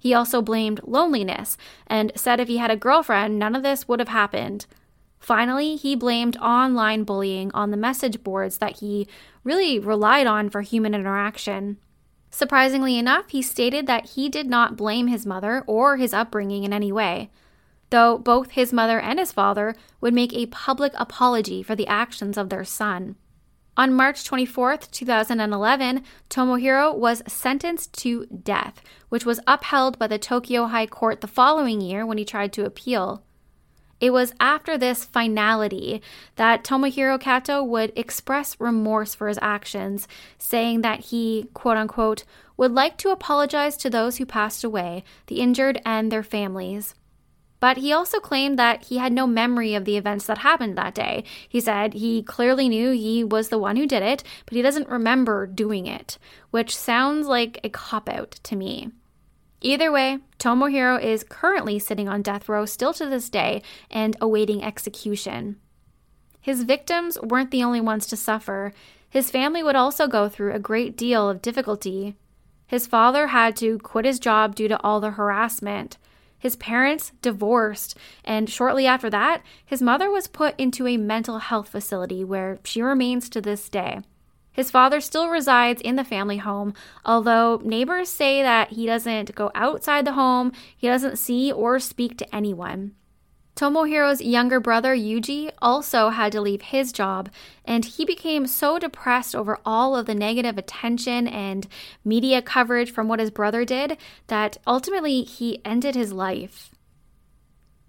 He 0.01 0.15
also 0.15 0.41
blamed 0.41 0.81
loneliness 0.85 1.59
and 1.87 2.13
said 2.15 2.41
if 2.41 2.49
he 2.49 2.57
had 2.59 2.71
a 2.71 2.77
girlfriend, 2.77 3.39
none 3.39 3.55
of 3.55 3.63
this 3.63 3.87
would 3.87 3.99
have 3.99 4.09
happened. 4.09 4.67
Finally, 5.19 5.77
he 5.77 5.97
blamed 5.97 6.37
online 6.39 7.03
bullying 7.03 7.51
on 7.53 7.71
the 7.71 7.77
message 7.77 8.23
boards 8.23 8.59
that 8.59 8.79
he 8.79 9.09
really 9.45 9.79
relied 9.79 10.27
on 10.27 10.49
for 10.49 10.63
human 10.63 10.95
interaction. 10.95 11.77
Surprisingly 12.31 12.99
enough, 12.99 13.31
he 13.31 13.43
stated 13.43 13.87
that 13.87 14.11
he 14.11 14.29
did 14.29 14.47
not 14.47 14.77
blame 14.77 15.09
his 15.09 15.27
mother 15.27 15.65
or 15.67 15.97
his 15.97 16.15
upbringing 16.15 16.65
in 16.65 16.73
any 16.73 16.93
way, 16.93 17.31
though 17.91 18.19
both 18.19 18.53
his 18.53 18.73
mother 18.73 19.01
and 19.01 19.19
his 19.19 19.33
father 19.33 19.75
would 20.01 20.15
make 20.15 20.33
a 20.33 20.47
public 20.47 20.93
apology 20.97 21.63
for 21.63 21.75
the 21.75 21.87
actions 21.87 22.37
of 22.37 22.49
their 22.49 22.65
son. 22.65 23.17
On 23.79 23.93
March 23.93 24.25
24, 24.25 24.79
2011, 24.79 26.03
Tomohiro 26.31 26.97
was 26.97 27.23
sentenced 27.29 27.93
to 27.99 28.25
death, 28.27 28.81
which 29.11 29.27
was 29.27 29.41
upheld 29.47 29.99
by 29.99 30.07
the 30.07 30.19
Tokyo 30.19 30.65
High 30.67 30.87
Court 30.87 31.21
the 31.21 31.27
following 31.27 31.83
year 31.83 32.07
when 32.07 32.17
he 32.17 32.25
tried 32.25 32.55
to 32.55 32.65
appeal. 32.65 33.23
It 34.01 34.11
was 34.11 34.35
after 34.41 34.77
this 34.77 35.05
finality 35.05 36.03
that 36.37 36.65
Tomohiro 36.65 37.21
Kato 37.21 37.63
would 37.63 37.93
express 37.97 38.59
remorse 38.59 39.15
for 39.15 39.29
his 39.29 39.39
actions, 39.41 40.09
saying 40.39 40.83
that 40.83 41.01
he, 41.01 41.49
quote 41.53 41.77
unquote, 41.77 42.25
would 42.57 42.73
like 42.73 42.97
to 42.99 43.11
apologize 43.11 43.77
to 43.79 43.91
those 43.91 44.17
who 44.17 44.27
passed 44.27 44.65
away, 44.65 45.05
the 45.27 45.41
injured, 45.41 45.81
and 45.85 46.11
their 46.11 46.23
families. 46.23 46.95
But 47.59 47.79
he 47.79 47.93
also 47.93 48.21
claimed 48.21 48.59
that 48.59 48.85
he 48.85 48.99
had 48.99 49.13
no 49.13 49.27
memory 49.27 49.75
of 49.75 49.85
the 49.85 49.97
events 49.97 50.27
that 50.27 50.39
happened 50.39 50.77
that 50.77 50.95
day. 50.95 51.25
He 51.49 51.61
said 51.61 51.95
he 51.95 52.23
clearly 52.23 52.69
knew 52.69 52.93
he 52.93 53.25
was 53.25 53.49
the 53.49 53.59
one 53.59 53.77
who 53.77 53.87
did 53.87 54.03
it, 54.03 54.23
but 54.45 54.55
he 54.55 54.63
doesn't 54.63 54.89
remember 54.89 55.47
doing 55.47 55.87
it, 55.87 56.19
which 56.51 56.77
sounds 56.77 57.27
like 57.27 57.59
a 57.65 57.71
cop 57.71 58.09
out 58.09 58.33
to 58.43 58.57
me. 58.57 58.91
Either 59.63 59.91
way, 59.91 60.19
Tomohiro 60.39 61.03
is 61.03 61.25
currently 61.25 61.79
sitting 61.79 62.09
on 62.09 62.23
death 62.23 62.49
row 62.49 62.67
still 62.67 62.93
to 62.93 63.07
this 63.07 63.31
day 63.31 63.63
and 63.91 64.17
awaiting 64.21 64.63
execution. 64.63 65.57
His 66.41 66.63
victims 66.63 67.19
weren't 67.21 67.51
the 67.51 67.65
only 67.65 67.81
ones 67.81 68.07
to 68.07 68.17
suffer. 68.17 68.73
His 69.09 69.31
family 69.31 69.63
would 69.63 69.75
also 69.75 70.07
go 70.07 70.29
through 70.29 70.53
a 70.53 70.61
great 70.61 70.97
deal 70.97 71.29
of 71.29 71.43
difficulty. 71.43 72.17
His 72.67 72.87
father 72.87 73.29
had 73.29 73.57
to 73.57 73.79
quit 73.79 74.05
his 74.05 74.21
job 74.21 74.55
due 74.55 74.69
to 74.69 74.81
all 74.83 75.01
the 75.01 75.13
harassment. 75.13 75.97
His 76.39 76.57
parents 76.57 77.13
divorced, 77.23 77.97
and 78.25 78.49
shortly 78.49 78.87
after 78.87 79.11
that, 79.11 79.43
his 79.65 79.83
mother 79.83 80.11
was 80.11 80.27
put 80.27 80.59
into 80.59 80.87
a 80.87 80.97
mental 80.97 81.39
health 81.39 81.69
facility 81.69 82.25
where 82.25 82.59
she 82.65 82.83
remains 82.83 83.29
to 83.31 83.41
this 83.41 83.69
day. 83.69 84.01
His 84.53 84.71
father 84.71 85.01
still 85.01 85.29
resides 85.29 85.83
in 85.83 85.97
the 85.97 86.05
family 86.05 86.39
home, 86.39 86.73
although 87.05 87.61
neighbors 87.63 88.09
say 88.09 88.43
that 88.43 88.71
he 88.71 88.87
doesn't 88.87 89.35
go 89.35 89.51
outside 89.55 90.07
the 90.07 90.15
home, 90.15 90.53
he 90.75 90.87
doesn't 90.87 91.19
see 91.19 91.53
or 91.53 91.79
speak 91.79 92.17
to 92.19 92.35
anyone. 92.35 92.95
Tomohiro's 93.57 94.21
younger 94.21 94.61
brother 94.61 94.95
Yuji 94.95 95.51
also 95.63 96.11
had 96.11 96.31
to 96.33 96.43
leave 96.43 96.61
his 96.61 96.93
job, 96.93 97.31
and 97.65 97.87
he 97.87 98.05
became 98.05 98.47
so 98.47 98.79
depressed 98.79 99.35
over 99.35 99.59
all 99.65 99.97
of 99.97 100.05
the 100.05 100.15
negative 100.15 100.59
attention 100.59 101.27
and 101.27 101.67
media 102.05 102.43
coverage 102.43 102.93
from 102.93 103.09
what 103.09 103.19
his 103.19 103.31
brother 103.31 103.65
did 103.65 103.97
that 104.27 104.59
ultimately 104.67 105.23
he 105.23 105.63
ended 105.65 105.95
his 105.95 106.13
life. 106.13 106.71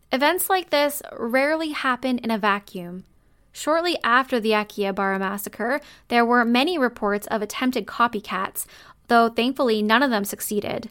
Events 0.10 0.50
like 0.50 0.70
this 0.70 1.02
rarely 1.20 1.72
happen 1.72 2.18
in 2.20 2.32
a 2.32 2.38
vacuum. 2.38 3.04
Shortly 3.52 3.98
after 4.06 4.40
the 4.40 4.52
Akihabara 4.52 5.20
massacre, 5.20 5.82
there 6.08 6.24
were 6.24 6.46
many 6.46 6.78
reports 6.78 7.28
of 7.28 7.42
attempted 7.42 7.86
copycats, 7.86 8.66
though 9.10 9.28
thankfully 9.28 9.82
none 9.82 10.02
of 10.02 10.12
them 10.12 10.24
succeeded. 10.24 10.90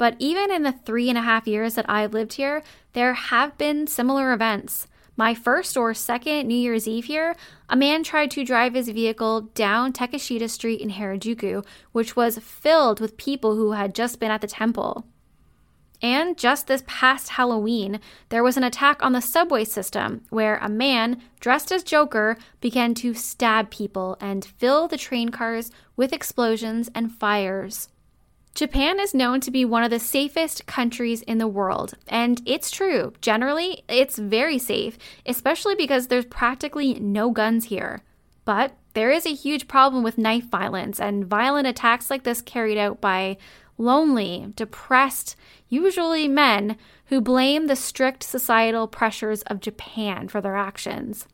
But 0.00 0.16
even 0.18 0.50
in 0.50 0.62
the 0.62 0.72
three 0.72 1.10
and 1.10 1.18
a 1.18 1.20
half 1.20 1.46
years 1.46 1.74
that 1.74 1.84
I've 1.86 2.14
lived 2.14 2.32
here, 2.32 2.62
there 2.94 3.12
have 3.12 3.58
been 3.58 3.86
similar 3.86 4.32
events. 4.32 4.86
My 5.14 5.34
first 5.34 5.76
or 5.76 5.92
second 5.92 6.48
New 6.48 6.54
Year's 6.54 6.88
Eve 6.88 7.04
here, 7.04 7.36
a 7.68 7.76
man 7.76 8.02
tried 8.02 8.30
to 8.30 8.42
drive 8.42 8.72
his 8.72 8.88
vehicle 8.88 9.42
down 9.52 9.92
Takeshita 9.92 10.48
Street 10.48 10.80
in 10.80 10.92
Harajuku, 10.92 11.66
which 11.92 12.16
was 12.16 12.38
filled 12.38 12.98
with 12.98 13.18
people 13.18 13.56
who 13.56 13.72
had 13.72 13.94
just 13.94 14.18
been 14.18 14.30
at 14.30 14.40
the 14.40 14.46
temple. 14.46 15.04
And 16.00 16.38
just 16.38 16.66
this 16.66 16.82
past 16.86 17.32
Halloween, 17.32 18.00
there 18.30 18.42
was 18.42 18.56
an 18.56 18.64
attack 18.64 19.02
on 19.02 19.12
the 19.12 19.20
subway 19.20 19.64
system 19.64 20.22
where 20.30 20.56
a 20.62 20.70
man 20.70 21.20
dressed 21.40 21.70
as 21.70 21.82
Joker 21.82 22.38
began 22.62 22.94
to 22.94 23.12
stab 23.12 23.68
people 23.68 24.16
and 24.18 24.46
fill 24.46 24.88
the 24.88 24.96
train 24.96 25.28
cars 25.28 25.70
with 25.94 26.14
explosions 26.14 26.88
and 26.94 27.12
fires. 27.12 27.89
Japan 28.54 28.98
is 28.98 29.14
known 29.14 29.40
to 29.40 29.50
be 29.50 29.64
one 29.64 29.84
of 29.84 29.90
the 29.90 30.00
safest 30.00 30.66
countries 30.66 31.22
in 31.22 31.38
the 31.38 31.48
world, 31.48 31.94
and 32.08 32.42
it's 32.44 32.70
true. 32.70 33.12
Generally, 33.20 33.84
it's 33.88 34.18
very 34.18 34.58
safe, 34.58 34.98
especially 35.24 35.74
because 35.74 36.08
there's 36.08 36.26
practically 36.26 36.94
no 36.94 37.30
guns 37.30 37.66
here. 37.66 38.02
But 38.44 38.76
there 38.94 39.10
is 39.10 39.24
a 39.24 39.34
huge 39.34 39.68
problem 39.68 40.02
with 40.02 40.18
knife 40.18 40.46
violence 40.46 41.00
and 41.00 41.24
violent 41.24 41.68
attacks 41.68 42.10
like 42.10 42.24
this 42.24 42.42
carried 42.42 42.76
out 42.76 43.00
by 43.00 43.36
lonely, 43.78 44.52
depressed, 44.56 45.36
usually 45.68 46.28
men 46.28 46.76
who 47.06 47.20
blame 47.20 47.66
the 47.66 47.76
strict 47.76 48.22
societal 48.22 48.86
pressures 48.86 49.42
of 49.42 49.60
Japan 49.60 50.28
for 50.28 50.40
their 50.40 50.56
actions. 50.56 51.26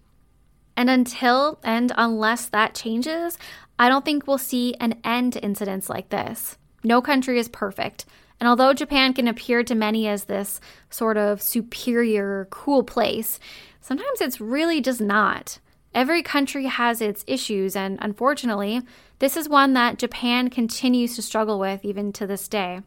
And 0.76 0.90
until 0.90 1.58
and 1.64 1.92
unless 1.96 2.46
that 2.46 2.74
changes, 2.74 3.38
I 3.78 3.88
don't 3.88 4.04
think 4.04 4.26
we'll 4.26 4.38
see 4.38 4.74
an 4.78 5.00
end 5.02 5.32
to 5.32 5.42
incidents 5.42 5.88
like 5.88 6.10
this. 6.10 6.58
No 6.86 7.02
country 7.02 7.40
is 7.40 7.48
perfect. 7.48 8.06
And 8.38 8.48
although 8.48 8.72
Japan 8.72 9.12
can 9.12 9.26
appear 9.26 9.64
to 9.64 9.74
many 9.74 10.06
as 10.06 10.24
this 10.24 10.60
sort 10.88 11.16
of 11.16 11.42
superior, 11.42 12.46
cool 12.50 12.84
place, 12.84 13.40
sometimes 13.80 14.20
it's 14.20 14.40
really 14.40 14.80
just 14.80 15.00
not. 15.00 15.58
Every 15.92 16.22
country 16.22 16.66
has 16.66 17.00
its 17.00 17.24
issues, 17.26 17.74
and 17.74 17.98
unfortunately, 18.00 18.82
this 19.18 19.36
is 19.36 19.48
one 19.48 19.72
that 19.72 19.98
Japan 19.98 20.48
continues 20.48 21.16
to 21.16 21.22
struggle 21.22 21.58
with 21.58 21.84
even 21.84 22.12
to 22.12 22.26
this 22.26 22.46
day. 22.46 22.82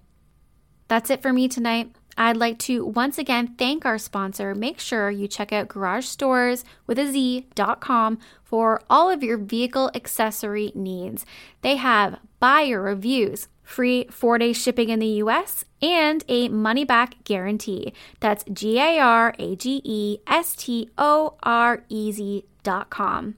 That's 0.88 1.09
it 1.09 1.21
for 1.21 1.33
me 1.33 1.49
tonight. 1.49 1.91
I'd 2.15 2.38
like 2.38 2.57
to 2.59 2.85
once 2.85 3.17
again 3.17 3.55
thank 3.57 3.85
our 3.85 3.97
sponsor. 3.97 4.55
Make 4.55 4.79
sure 4.79 5.12
you 5.12 5.27
check 5.27 5.51
out 5.51 5.67
Garage 5.67 6.05
Stores 6.05 6.63
with 6.88 6.97
a 6.99 7.07
Z.com 7.07 8.17
for 8.45 8.81
all 8.89 9.09
of 9.09 9.23
your 9.23 9.38
vehicle 9.38 9.91
accessory 9.93 10.71
needs. 10.73 11.25
They 11.63 11.75
have 11.75 12.19
buyer 12.39 12.81
reviews, 12.81 13.49
free 13.69 14.08
four 14.10 14.38
day 14.39 14.51
shipping 14.51 14.89
in 14.89 14.99
the 14.99 15.21
US, 15.23 15.63
and 15.82 16.23
a 16.27 16.49
money 16.49 16.84
back 16.84 17.23
guarantee. 17.23 17.93
That's 18.19 18.43
G 18.51 18.79
A 18.79 18.99
R 18.99 19.36
A 19.38 19.55
G 19.55 19.82
E 19.84 20.17
S 20.27 20.55
T 20.55 20.89
O 20.97 21.36
R 21.43 21.84
E 21.88 22.12
Z.com. 22.12 23.36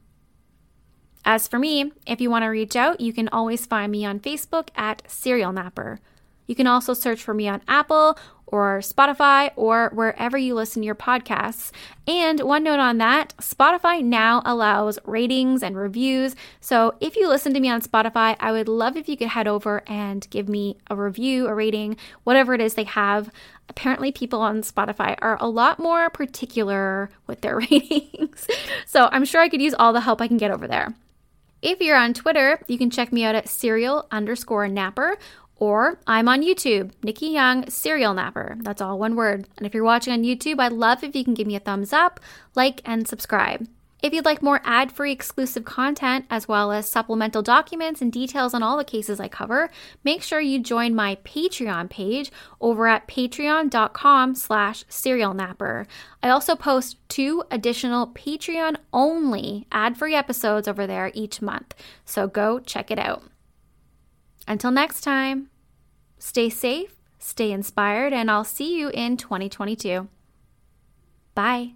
As 1.24 1.48
for 1.48 1.60
me, 1.60 1.92
if 2.08 2.20
you 2.20 2.32
want 2.32 2.44
to 2.44 2.48
reach 2.48 2.76
out, 2.76 3.00
you 3.00 3.14
can 3.14 3.28
always 3.30 3.66
find 3.66 3.92
me 3.92 4.06
on 4.06 4.20
Facebook 4.20 4.70
at 4.76 5.04
Serial 5.06 5.52
Napper. 5.52 6.00
You 6.48 6.56
can 6.56 6.66
also 6.66 6.94
search 6.94 7.22
for 7.22 7.34
me 7.34 7.48
on 7.48 7.62
Apple 7.68 8.18
or 8.52 8.80
Spotify 8.80 9.52
or 9.56 9.90
wherever 9.94 10.38
you 10.38 10.54
listen 10.54 10.82
to 10.82 10.86
your 10.86 10.96
podcasts. 10.96 11.72
And 12.08 12.42
one 12.42 12.64
note 12.64 12.80
on 12.80 12.98
that 12.98 13.34
Spotify 13.38 14.04
now 14.04 14.42
allows 14.46 15.00
ratings 15.06 15.64
and 15.64 15.78
reviews. 15.78 16.36
So 16.60 16.96
if 17.00 17.16
you 17.16 17.28
listen 17.28 17.54
to 17.54 17.60
me 17.60 17.70
on 17.70 17.82
Spotify, 17.82 18.36
I 18.40 18.52
would 18.52 18.68
love 18.68 18.98
if 18.98 19.08
you 19.08 19.16
could 19.16 19.30
head 19.30 19.48
over 19.48 19.84
and 19.88 20.28
give 20.30 20.50
me 20.50 20.78
a 20.90 20.96
review, 20.96 21.48
a 21.48 21.54
rating, 21.54 21.98
whatever 22.24 22.54
it 22.54 22.62
is 22.62 22.74
they 22.74 22.84
have. 22.84 23.32
Apparently, 23.70 24.12
people 24.12 24.42
on 24.42 24.64
Spotify 24.64 25.16
are 25.22 25.38
a 25.40 25.48
lot 25.48 25.80
more 25.80 26.10
particular 26.10 27.10
with 27.28 27.42
their 27.42 27.56
ratings. 27.72 28.48
so 28.86 29.08
I'm 29.12 29.26
sure 29.26 29.42
I 29.42 29.50
could 29.50 29.62
use 29.62 29.74
all 29.74 29.94
the 29.94 30.02
help 30.02 30.22
I 30.22 30.28
can 30.28 30.38
get 30.38 30.52
over 30.52 30.68
there. 30.68 30.94
If 31.62 31.80
you're 31.80 31.98
on 31.98 32.16
Twitter, 32.16 32.60
you 32.68 32.80
can 32.80 32.90
check 32.90 33.14
me 33.14 33.24
out 33.24 33.36
at 33.36 33.48
serial 33.48 34.08
underscore 34.10 34.68
napper 34.68 35.18
or 35.62 36.00
I'm 36.08 36.28
on 36.28 36.42
YouTube, 36.42 36.92
Nikki 37.04 37.28
Young 37.28 37.70
Serial 37.70 38.16
Napper. 38.16 38.58
That's 38.62 38.82
all 38.82 38.98
one 38.98 39.16
word. 39.16 39.48
And 39.58 39.68
if 39.68 39.76
you're 39.76 39.84
watching 39.84 40.12
on 40.12 40.24
YouTube, 40.24 40.60
I'd 40.60 40.72
love 40.72 41.04
if 41.04 41.16
you 41.16 41.24
can 41.24 41.36
give 41.36 41.46
me 41.46 41.56
a 41.56 41.60
thumbs 41.60 41.94
up, 41.94 42.20
like, 42.56 42.82
and 42.84 43.08
subscribe. 43.08 43.68
If 44.02 44.12
you'd 44.12 44.26
like 44.26 44.42
more 44.42 44.62
ad 44.64 44.92
free 44.92 45.12
exclusive 45.12 45.64
content, 45.64 46.26
as 46.32 46.48
well 46.48 46.72
as 46.72 46.90
supplemental 46.90 47.44
documents 47.44 48.02
and 48.02 48.12
details 48.12 48.56
on 48.56 48.64
all 48.64 48.76
the 48.76 48.84
cases 48.84 49.20
I 49.20 49.28
cover, 49.28 49.70
make 50.04 50.24
sure 50.24 50.42
you 50.42 50.58
join 50.58 50.96
my 50.96 51.18
Patreon 51.24 51.92
page 51.92 52.32
over 52.60 52.88
at 52.88 53.08
patreon.com 53.08 54.34
slash 54.34 54.84
serialnapper. 54.86 55.86
I 56.24 56.30
also 56.30 56.56
post 56.56 56.98
two 57.08 57.44
additional 57.52 58.08
Patreon 58.08 58.78
only 58.92 59.68
ad 59.72 59.96
free 59.96 60.16
episodes 60.16 60.68
over 60.68 60.88
there 60.88 61.12
each 61.14 61.40
month, 61.40 61.76
so 62.04 62.28
go 62.28 62.58
check 62.58 62.90
it 62.90 62.98
out. 62.98 63.22
Until 64.48 64.72
next 64.72 65.02
time. 65.02 65.51
Stay 66.24 66.52
safe, 66.52 66.98
stay 67.18 67.52
inspired, 67.52 68.14
and 68.14 68.30
I'll 68.30 68.44
see 68.44 68.78
you 68.78 68.90
in 68.94 69.18
2022. 69.18 70.08
Bye. 71.34 71.74